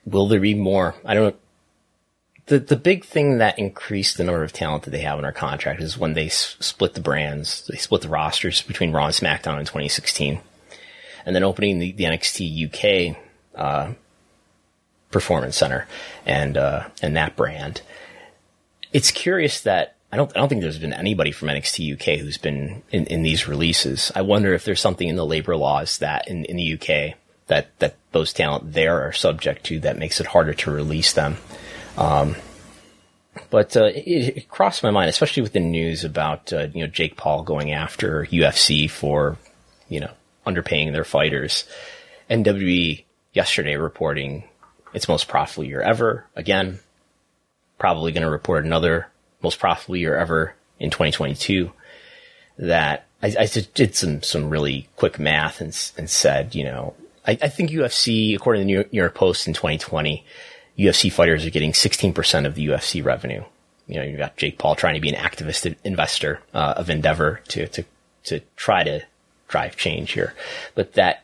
[0.06, 0.96] Will there be more?
[1.06, 1.36] I don't.
[2.48, 5.34] The, the big thing that increased the number of talent that they have in our
[5.34, 9.14] contract is when they s- split the brands, they split the rosters between Raw and
[9.14, 10.40] SmackDown in 2016.
[11.26, 13.18] And then opening the, the NXT UK,
[13.54, 13.94] uh,
[15.12, 15.88] performance center
[16.26, 17.82] and, uh, and that brand.
[18.94, 22.38] It's curious that I don't, I don't think there's been anybody from NXT UK who's
[22.38, 24.12] been in, in these releases.
[24.16, 27.78] I wonder if there's something in the labor laws that in, in the UK that,
[27.80, 31.38] that those talent there are subject to that makes it harder to release them.
[31.98, 32.36] Um,
[33.50, 36.88] but uh, it, it, crossed my mind, especially with the news about uh, you know
[36.88, 39.38] Jake Paul going after UFC for
[39.90, 40.12] you know
[40.46, 41.66] underpaying their fighters.
[42.30, 44.44] NWE yesterday reporting
[44.94, 46.26] its most profitable year ever.
[46.36, 46.80] Again,
[47.78, 49.08] probably going to report another
[49.42, 51.72] most profitable year ever in 2022
[52.58, 57.38] that I, I did some, some really quick math and, and said, you know, I,
[57.42, 60.26] I think UFC, according to the New York, Post in 2020,
[60.78, 63.44] UFC fighters are getting 16% of the UFC revenue.
[63.88, 67.42] You know, you've got Jake Paul trying to be an activist investor uh, of Endeavor
[67.50, 67.86] to, to,
[68.26, 69.02] to try to
[69.48, 70.34] drive change here.
[70.76, 71.24] But that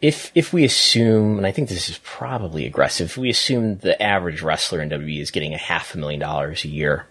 [0.00, 4.42] if if we assume, and I think this is probably aggressive, we assume the average
[4.42, 7.06] wrestler in WWE is getting a half a million dollars a year,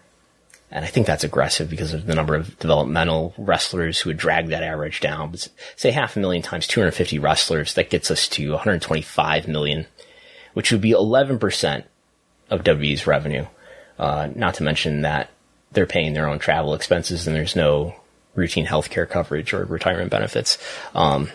[0.70, 4.48] and I think that's aggressive because of the number of developmental wrestlers who would drag
[4.48, 5.30] that average down.
[5.30, 9.86] But say half a million times 250 wrestlers, that gets us to 125 million,
[10.54, 11.84] which would be 11%
[12.50, 13.46] of WWE's revenue.
[13.98, 15.30] Uh, not to mention that
[15.72, 17.94] they're paying their own travel expenses and there's no
[18.34, 20.58] routine healthcare coverage or retirement benefits.
[20.94, 21.30] Um,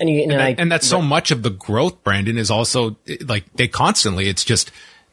[0.00, 2.96] and, you, and, and, I, and that's so much of the growth, Brandon, is also
[3.24, 4.70] like they constantly, it's just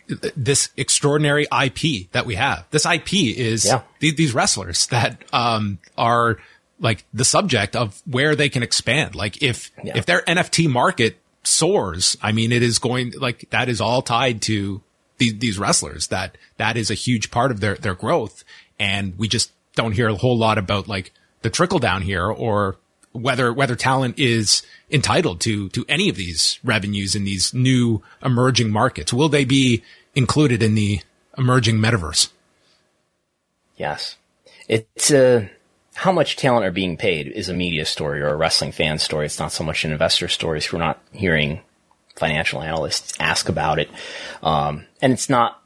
[0.08, 2.66] this extraordinary IP that we have.
[2.70, 3.82] This IP is yeah.
[4.00, 6.38] th- these wrestlers that, um, are
[6.80, 9.16] like the subject of where they can expand.
[9.16, 9.98] Like if, yeah.
[9.98, 14.42] if their NFT market soars, I mean, it is going like that is all tied
[14.44, 14.82] to
[15.18, 18.44] these, these wrestlers that that is a huge part of their, their growth.
[18.80, 22.78] And we just don't hear a whole lot about like the trickle down here or
[23.12, 28.72] whether whether talent is entitled to to any of these revenues in these new emerging
[28.72, 29.14] markets.
[29.14, 31.02] Will they be included in the
[31.38, 32.30] emerging metaverse?
[33.78, 34.16] Yes,
[34.68, 35.48] it's uh,
[35.96, 39.26] how much talent are being paid is a media story or a wrestling fan story.
[39.26, 40.62] It's not so much an investor story.
[40.62, 41.62] So we're not hearing
[42.16, 43.90] financial analysts ask about it,
[44.44, 45.62] um, and it's not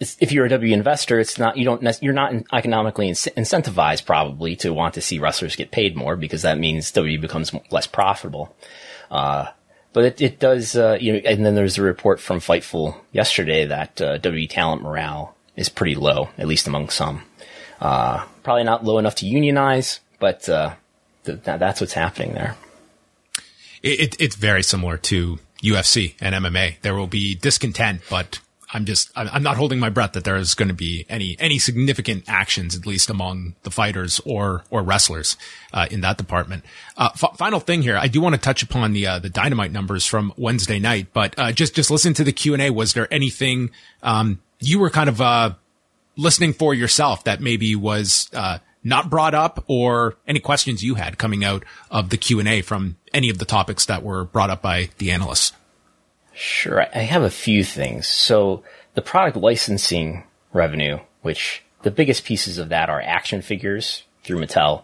[0.00, 4.72] if you're a W investor, it's not you don't you're not economically incentivized probably to
[4.72, 8.54] want to see wrestlers get paid more because that means W becomes less profitable.
[9.10, 9.48] Uh,
[9.92, 13.66] but it, it does, uh, you know, and then there's a report from Fightful yesterday
[13.66, 17.22] that uh, W talent morale is pretty low, at least among some.
[17.80, 20.74] Uh, probably not low enough to unionize, but uh,
[21.24, 22.56] th- that's what's happening there.
[23.82, 26.80] It, it's very similar to UFC and MMA.
[26.82, 28.40] There will be discontent, but
[28.72, 31.58] I'm just, I'm not holding my breath that there is going to be any, any
[31.58, 35.36] significant actions, at least among the fighters or, or wrestlers,
[35.72, 36.64] uh, in that department.
[36.96, 37.96] Uh, f- final thing here.
[37.96, 41.36] I do want to touch upon the, uh, the dynamite numbers from Wednesday night, but,
[41.36, 42.70] uh, just, just listen to the Q and A.
[42.70, 43.70] Was there anything,
[44.02, 45.54] um, you were kind of, uh,
[46.16, 51.18] listening for yourself that maybe was, uh, not brought up or any questions you had
[51.18, 54.50] coming out of the Q and A from any of the topics that were brought
[54.50, 55.52] up by the analysts?
[56.32, 56.86] Sure.
[56.94, 58.06] I have a few things.
[58.06, 58.62] So
[58.94, 64.82] the product licensing revenue, which the biggest pieces of that are action figures through Mattel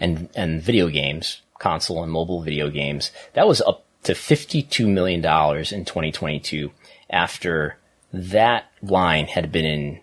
[0.00, 3.10] and, and video games, console and mobile video games.
[3.34, 6.70] That was up to $52 million in 2022
[7.10, 7.78] after
[8.12, 10.00] that line had been in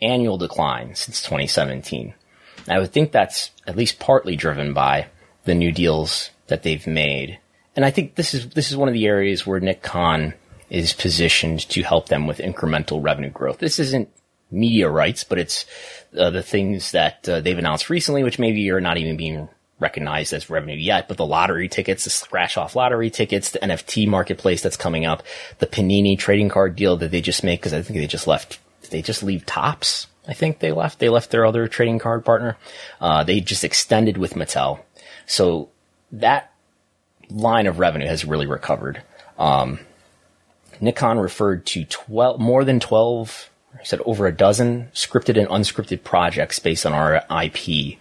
[0.00, 2.14] annual decline since 2017.
[2.68, 5.08] I would think that's at least partly driven by
[5.44, 7.38] the new deals that they've made.
[7.74, 10.34] And I think this is, this is one of the areas where Nick Khan
[10.70, 13.58] is positioned to help them with incremental revenue growth.
[13.58, 14.08] This isn't
[14.50, 15.66] media rights, but it's
[16.16, 20.32] uh, the things that uh, they've announced recently, which maybe are not even being recognized
[20.32, 24.62] as revenue yet, but the lottery tickets, the scratch off lottery tickets, the NFT marketplace
[24.62, 25.22] that's coming up,
[25.58, 28.58] the Panini trading card deal that they just made, because I think they just left,
[28.90, 30.06] they just leave Topps?
[30.28, 30.98] I think they left.
[30.98, 32.56] They left their other trading card partner.
[33.00, 34.80] Uh, they just extended with Mattel.
[35.26, 35.68] So
[36.12, 36.52] that
[37.30, 39.02] line of revenue has really recovered.
[39.38, 39.80] Um,
[40.80, 45.48] Nick Khan referred to 12, more than 12, I said over a dozen scripted and
[45.48, 47.98] unscripted projects based on our IP.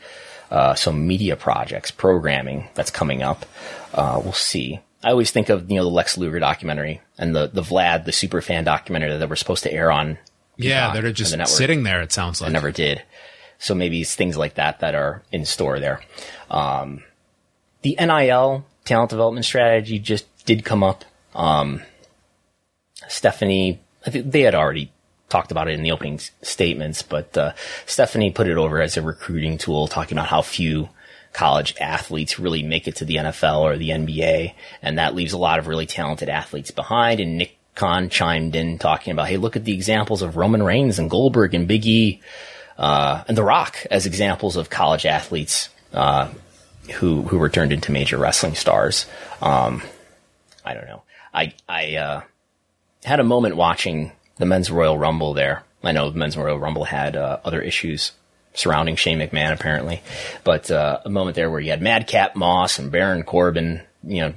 [0.51, 3.45] Uh, so media projects, programming that's coming up.
[3.93, 4.79] Uh, we'll see.
[5.03, 8.11] I always think of, you know, the Lex Luger documentary and the, the Vlad, the
[8.11, 10.17] super fan documentary that were supposed to air on.
[10.57, 12.49] Yeah, they're just the sitting there, it sounds like.
[12.49, 13.03] I never did.
[13.57, 16.01] So maybe it's things like that that are in store there.
[16.49, 17.03] Um,
[17.81, 21.05] the NIL talent development strategy just did come up.
[21.33, 21.81] Um,
[23.07, 24.91] Stephanie, I think they had already
[25.29, 27.53] talked about it in the opening statements, but uh,
[27.85, 30.89] Stephanie put it over as a recruiting tool, talking about how few
[31.33, 35.37] college athletes really make it to the NFL or the NBA, and that leaves a
[35.37, 37.19] lot of really talented athletes behind.
[37.19, 40.97] And Nick Khan chimed in talking about, hey, look at the examples of Roman Reigns
[40.97, 42.21] and Goldberg and Big E
[42.77, 46.29] uh, and The Rock as examples of college athletes uh,
[46.93, 49.05] who who were turned into major wrestling stars.
[49.41, 49.81] Um,
[50.63, 51.03] I don't know.
[51.33, 52.21] I I uh,
[53.03, 55.63] had a moment watching the men's Royal Rumble there.
[55.83, 58.11] I know the men's Royal Rumble had uh, other issues
[58.53, 60.01] surrounding Shane McMahon apparently,
[60.43, 64.33] but uh, a moment there where you had Madcap Moss and Baron Corbin, you know,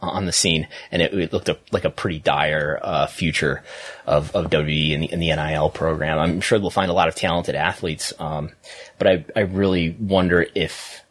[0.00, 3.62] on the scene, and it, it looked a, like a pretty dire uh, future
[4.06, 6.18] of, of WWE and the, in the NIL program.
[6.18, 8.50] I'm sure they'll find a lot of talented athletes, um,
[8.98, 11.02] but I I really wonder if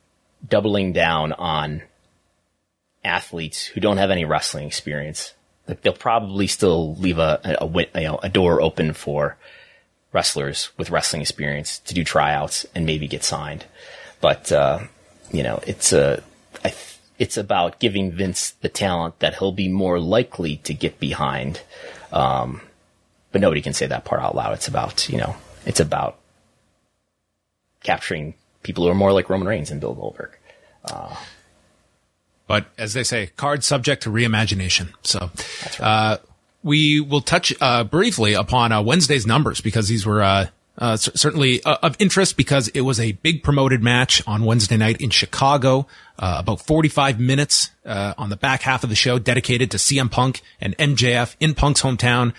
[0.47, 1.83] doubling down on
[3.03, 5.33] athletes who don't have any wrestling experience
[5.67, 9.37] they'll probably still leave a, a, a, a door open for
[10.11, 13.65] wrestlers with wrestling experience to do tryouts and maybe get signed.
[14.21, 14.79] But, uh,
[15.31, 16.23] you know, it's a,
[17.19, 21.61] it's about giving Vince the talent that he'll be more likely to get behind.
[22.11, 22.61] Um,
[23.31, 24.53] but nobody can say that part out loud.
[24.53, 26.19] It's about, you know, it's about
[27.83, 30.37] capturing people who are more like Roman Reigns and Bill Goldberg.
[30.85, 31.15] Uh,
[32.47, 34.93] but as they say, cards subject to reimagination.
[35.03, 35.81] So, right.
[35.81, 36.17] uh,
[36.63, 40.49] we will touch uh, briefly upon uh, Wednesday's numbers because these were
[40.79, 44.77] uh, uh, certainly uh, of interest because it was a big promoted match on Wednesday
[44.77, 45.87] night in Chicago.
[46.17, 50.77] about 45 minutes on the back half of the show dedicated to CM Punk and
[50.77, 52.33] MJF in Punk's hometown.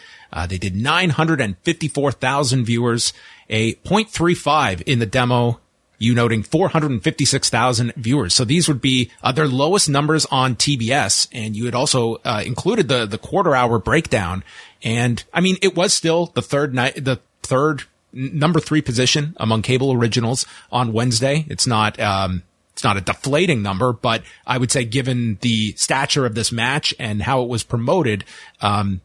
[0.49, 3.13] they did 954,000 viewers,
[3.49, 5.61] a 0.35 in the demo
[5.99, 8.33] you noting 456,000 viewers.
[8.33, 11.29] So these would be uh, their lowest numbers on TBS.
[11.33, 14.45] And you had also uh, included the, the quarter hour breakdown.
[14.83, 17.83] And I mean, it was still the third night, the third
[18.13, 21.45] number three position among cable originals on Wednesday.
[21.49, 22.43] It's not, um,
[22.73, 26.95] it's not a deflating number, but I would say given the stature of this match
[26.99, 28.25] and how it was promoted,
[28.61, 29.01] um,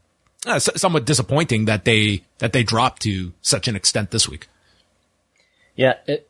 [0.46, 4.48] uh, somewhat disappointing that they, that they dropped to such an extent this week.
[5.76, 5.96] Yeah.
[6.06, 6.30] It-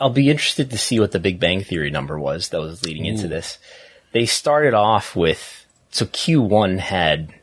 [0.00, 3.06] I'll be interested to see what the Big Bang Theory number was that was leading
[3.06, 3.10] Ooh.
[3.10, 3.58] into this.
[4.12, 7.34] They started off with so Q1 had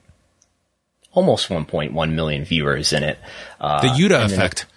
[1.15, 3.17] almost 1.1 million viewers in it.
[3.59, 4.67] Uh, the Yuta effect.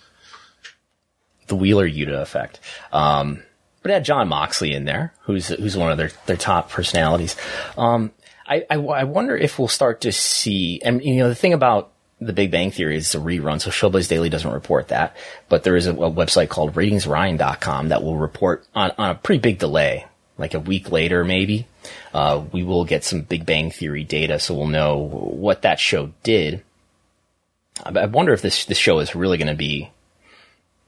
[1.49, 2.61] The Wheeler Yuta effect.
[2.93, 3.43] Um,
[3.83, 7.37] but it had Jon Moxley in there, who's who's one of their their top personalities.
[7.77, 8.13] Um,
[8.47, 11.93] I, I, I wonder if we'll start to see, and you know, the thing about
[12.21, 15.17] the Big Bang Theory is a rerun, so Showbuzz Daily doesn't report that.
[15.49, 19.41] But there is a, a website called ratingsryan.com that will report on, on a pretty
[19.41, 20.07] big delay,
[20.39, 21.67] like a week later maybe.
[22.15, 26.13] Uh, we will get some Big Bang Theory data, so we'll know what that show
[26.23, 26.63] did.
[27.85, 29.91] I wonder if this this show is really going to be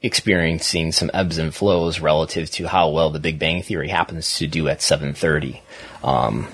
[0.01, 4.47] experiencing some ebbs and flows relative to how well the Big Bang Theory happens to
[4.47, 5.61] do at 7:30.
[6.03, 6.47] Um,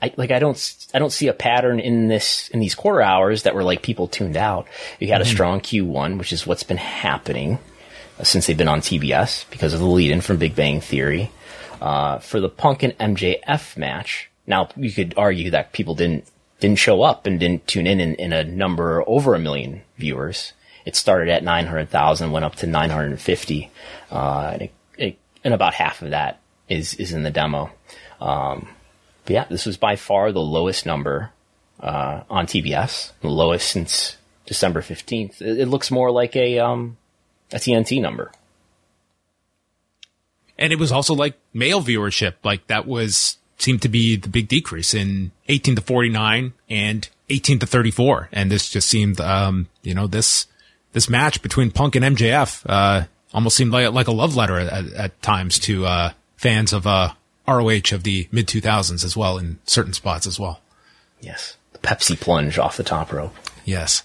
[0.00, 3.42] I, like I don't I don't see a pattern in this in these quarter hours
[3.42, 4.68] that were like people tuned out.
[5.00, 5.30] You had mm-hmm.
[5.30, 7.58] a strong Q1, which is what's been happening
[8.18, 11.32] uh, since they've been on TBS because of the lead-in from Big Bang Theory.
[11.80, 16.26] Uh, for the Punk and MJF match, now you could argue that people didn't
[16.60, 20.52] didn't show up and didn't tune in in, in a number over a million viewers.
[20.84, 23.70] It started at 900,000, went up to 950,
[24.10, 27.70] uh, and, it, it, and, about half of that is is in the demo.
[28.20, 28.68] Um,
[29.24, 31.30] but yeah, this was by far the lowest number
[31.80, 34.16] uh, on TBS, the lowest since
[34.46, 35.40] December 15th.
[35.40, 36.96] It, it looks more like a um,
[37.52, 38.32] a TNT number.
[40.58, 44.48] And it was also like male viewership, like that was seemed to be the big
[44.48, 48.28] decrease in 18 to 49 and 18 to 34.
[48.32, 50.46] And this just seemed, um, you know, this,
[50.92, 54.92] this match between Punk and MJF, uh, almost seemed like, like a love letter at,
[54.92, 57.12] at times to, uh, fans of, uh,
[57.46, 60.60] ROH of the mid 2000s as well in certain spots as well.
[61.20, 61.56] Yes.
[61.72, 63.34] The Pepsi plunge off the top rope.
[63.64, 64.02] Yes.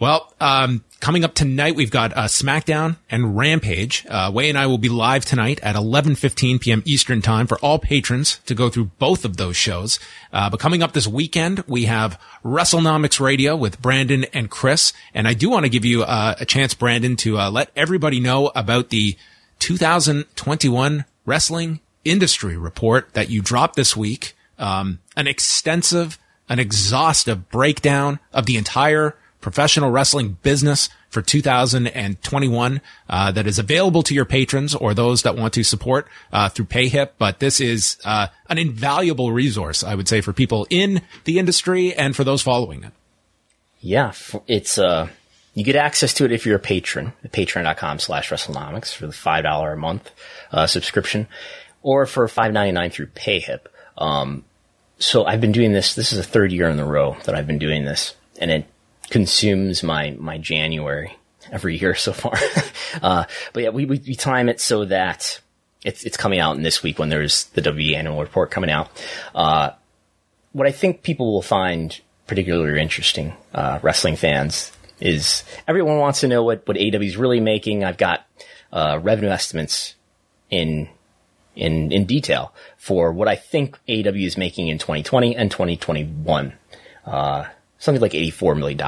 [0.00, 4.06] Well, um, coming up tonight, we've got uh, SmackDown and Rampage.
[4.08, 6.82] Uh, Wai and I will be live tonight at 11:15 p.m.
[6.86, 10.00] Eastern Time for all patrons to go through both of those shows.
[10.32, 14.94] Uh, but coming up this weekend, we have WrestleNomics Radio with Brandon and Chris.
[15.12, 18.20] And I do want to give you uh, a chance, Brandon, to uh, let everybody
[18.20, 19.18] know about the
[19.58, 24.34] 2021 Wrestling Industry Report that you dropped this week.
[24.58, 33.32] Um, an extensive, an exhaustive breakdown of the entire professional wrestling business for 2021 uh,
[33.32, 37.10] that is available to your patrons or those that want to support uh, through PayHip.
[37.18, 41.94] But this is uh, an invaluable resource, I would say, for people in the industry
[41.94, 42.92] and for those following it.
[43.80, 44.12] Yeah,
[44.46, 45.08] it's uh,
[45.54, 49.12] you get access to it if you're a patron at patreon.com slash WrestleNomics for the
[49.12, 50.10] $5 a month
[50.52, 51.26] uh, subscription
[51.82, 53.60] or for $5.99 through PayHip.
[53.96, 54.44] Um,
[54.98, 55.94] so I've been doing this.
[55.94, 58.66] This is the third year in a row that I've been doing this and it
[59.10, 61.16] consumes my my January
[61.50, 62.34] every year so far.
[63.02, 65.40] uh, but yeah, we, we, we time it so that
[65.84, 68.88] it's it's coming out in this week when there's the WWE annual report coming out.
[69.34, 69.70] Uh,
[70.52, 76.28] what I think people will find particularly interesting, uh, wrestling fans, is everyone wants to
[76.28, 77.84] know what what is really making.
[77.84, 78.26] I've got
[78.72, 79.94] uh, revenue estimates
[80.50, 80.88] in
[81.56, 86.52] in in detail for what I think AEW is making in 2020 and 2021.
[87.80, 88.78] Something like $84 million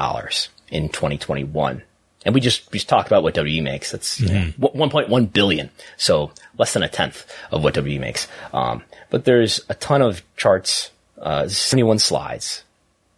[0.69, 1.83] in 2021.
[2.25, 3.91] And we just, we just talked about what WWE makes.
[3.91, 4.63] That's mm-hmm.
[4.63, 5.69] 1.1 billion.
[5.97, 8.29] So less than a tenth of what WWE makes.
[8.53, 10.91] Um, but there's a ton of charts,
[11.21, 12.63] uh, 71 slides.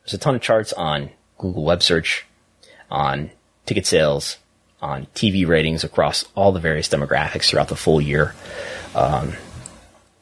[0.03, 2.26] There's a ton of charts on Google web search,
[2.89, 3.30] on
[3.67, 4.38] ticket sales,
[4.82, 8.34] on TV ratings across all the various demographics throughout the full year.
[8.93, 9.34] Um,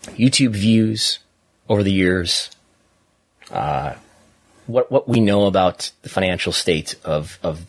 [0.04, 1.20] YouTube views
[1.70, 2.50] over the years,
[3.52, 3.94] uh,
[4.68, 7.66] what what we know about the financial state of of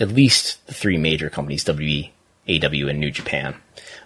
[0.00, 2.10] at least the three major companies, WWE,
[2.48, 3.54] AEW, and New Japan,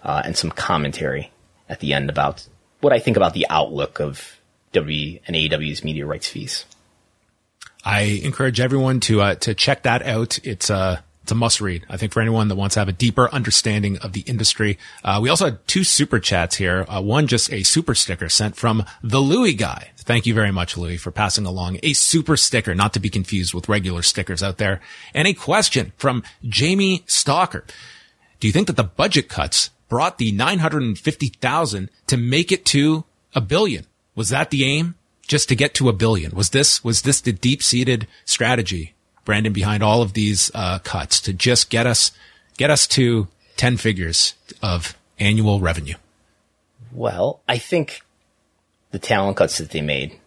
[0.03, 1.31] uh, and some commentary
[1.67, 2.47] at the end about
[2.81, 4.39] what I think about the outlook of
[4.73, 6.65] WWE and AEW's media rights fees.
[7.83, 10.39] I encourage everyone to uh, to check that out.
[10.43, 11.85] It's uh it's a must read.
[11.87, 14.79] I think for anyone that wants to have a deeper understanding of the industry.
[15.03, 16.87] Uh, we also had two super chats here.
[16.89, 19.91] Uh, one just a super sticker sent from the Louis guy.
[19.95, 23.53] Thank you very much, Louis, for passing along a super sticker, not to be confused
[23.53, 24.81] with regular stickers out there.
[25.13, 27.63] And a question from Jamie Stalker.
[28.39, 33.05] Do you think that the budget cuts brought the 950,000 to make it to
[33.35, 33.85] a billion?
[34.15, 34.95] Was that the aim?
[35.27, 36.31] Just to get to a billion?
[36.31, 38.95] Was this, was this the deep seated strategy
[39.25, 42.11] Brandon, behind all of these uh, cuts to just get us
[42.57, 45.95] get us to ten figures of annual revenue?
[46.91, 48.01] Well, I think
[48.91, 50.19] the talent cuts that they made,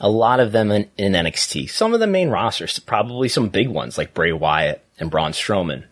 [0.00, 3.68] a lot of them in, in NXT, some of the main rosters, probably some big
[3.68, 5.84] ones like Bray Wyatt and Braun Strowman.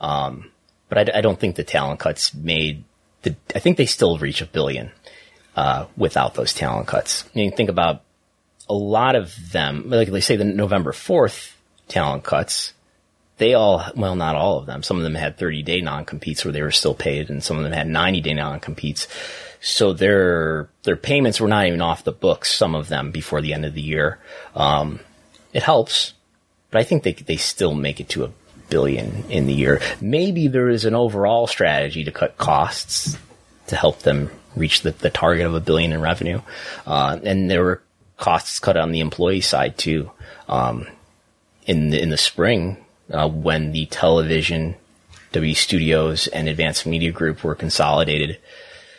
[0.00, 0.50] Um,
[0.88, 2.84] but I, I, don't think the talent cuts made
[3.22, 3.36] the.
[3.54, 4.90] I think they still reach a billion
[5.56, 7.24] uh, without those talent cuts.
[7.24, 8.02] I mean, think about
[8.72, 11.52] a lot of them, like they say the November 4th
[11.88, 12.72] talent cuts,
[13.36, 14.82] they all, well, not all of them.
[14.82, 17.64] Some of them had 30 day non-competes where they were still paid and some of
[17.64, 19.08] them had 90 day non-competes.
[19.60, 23.52] So their, their payments were not even off the books, some of them before the
[23.52, 24.18] end of the year.
[24.56, 25.00] Um,
[25.52, 26.14] it helps,
[26.70, 28.30] but I think they, they still make it to a
[28.70, 29.82] billion in the year.
[30.00, 33.18] Maybe there is an overall strategy to cut costs
[33.66, 36.40] to help them reach the, the target of a billion in revenue.
[36.86, 37.82] Uh, and there were
[38.22, 40.08] costs cut on the employee side too.
[40.48, 40.86] Um,
[41.66, 42.76] in the, in the spring
[43.10, 44.76] uh, when the television,
[45.32, 48.38] W Studios, and Advanced Media Group were consolidated,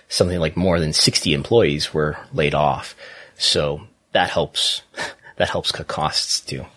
[0.10, 2.96] something like more than 60 employees were laid off.
[3.38, 4.84] So that helps.
[5.38, 6.68] That helps cut costs too.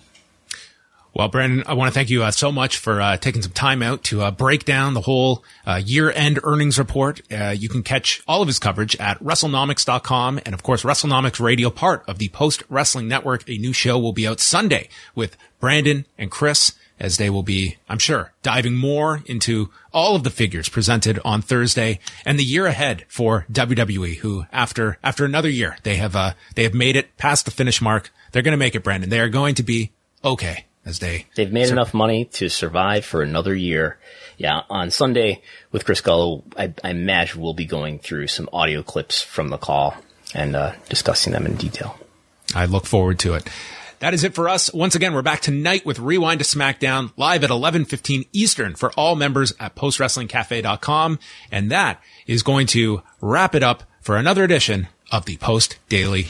[1.16, 3.82] Well, Brandon, I want to thank you uh, so much for uh, taking some time
[3.82, 7.22] out to uh, break down the whole uh, year-end earnings report.
[7.32, 10.40] Uh, you can catch all of his coverage at WrestleNomics.com.
[10.44, 13.48] And of course, WrestleNomics Radio, part of the Post Wrestling Network.
[13.48, 17.78] A new show will be out Sunday with Brandon and Chris as they will be,
[17.88, 22.66] I'm sure, diving more into all of the figures presented on Thursday and the year
[22.66, 27.16] ahead for WWE, who after, after another year, they have, uh, they have made it
[27.16, 28.10] past the finish mark.
[28.32, 29.08] They're going to make it, Brandon.
[29.08, 29.92] They are going to be
[30.22, 33.98] okay as they they've made sur- enough money to survive for another year.
[34.38, 38.82] Yeah, on Sunday with Chris Gullo, I, I imagine we'll be going through some audio
[38.82, 39.96] clips from the call
[40.34, 41.98] and uh, discussing them in detail.
[42.54, 43.48] I look forward to it.
[43.98, 44.72] That is it for us.
[44.74, 49.16] Once again, we're back tonight with Rewind to SmackDown live at 11:15 Eastern for all
[49.16, 51.18] members at postwrestlingcafe.com,
[51.50, 56.26] and that is going to wrap it up for another edition of the Post Daily.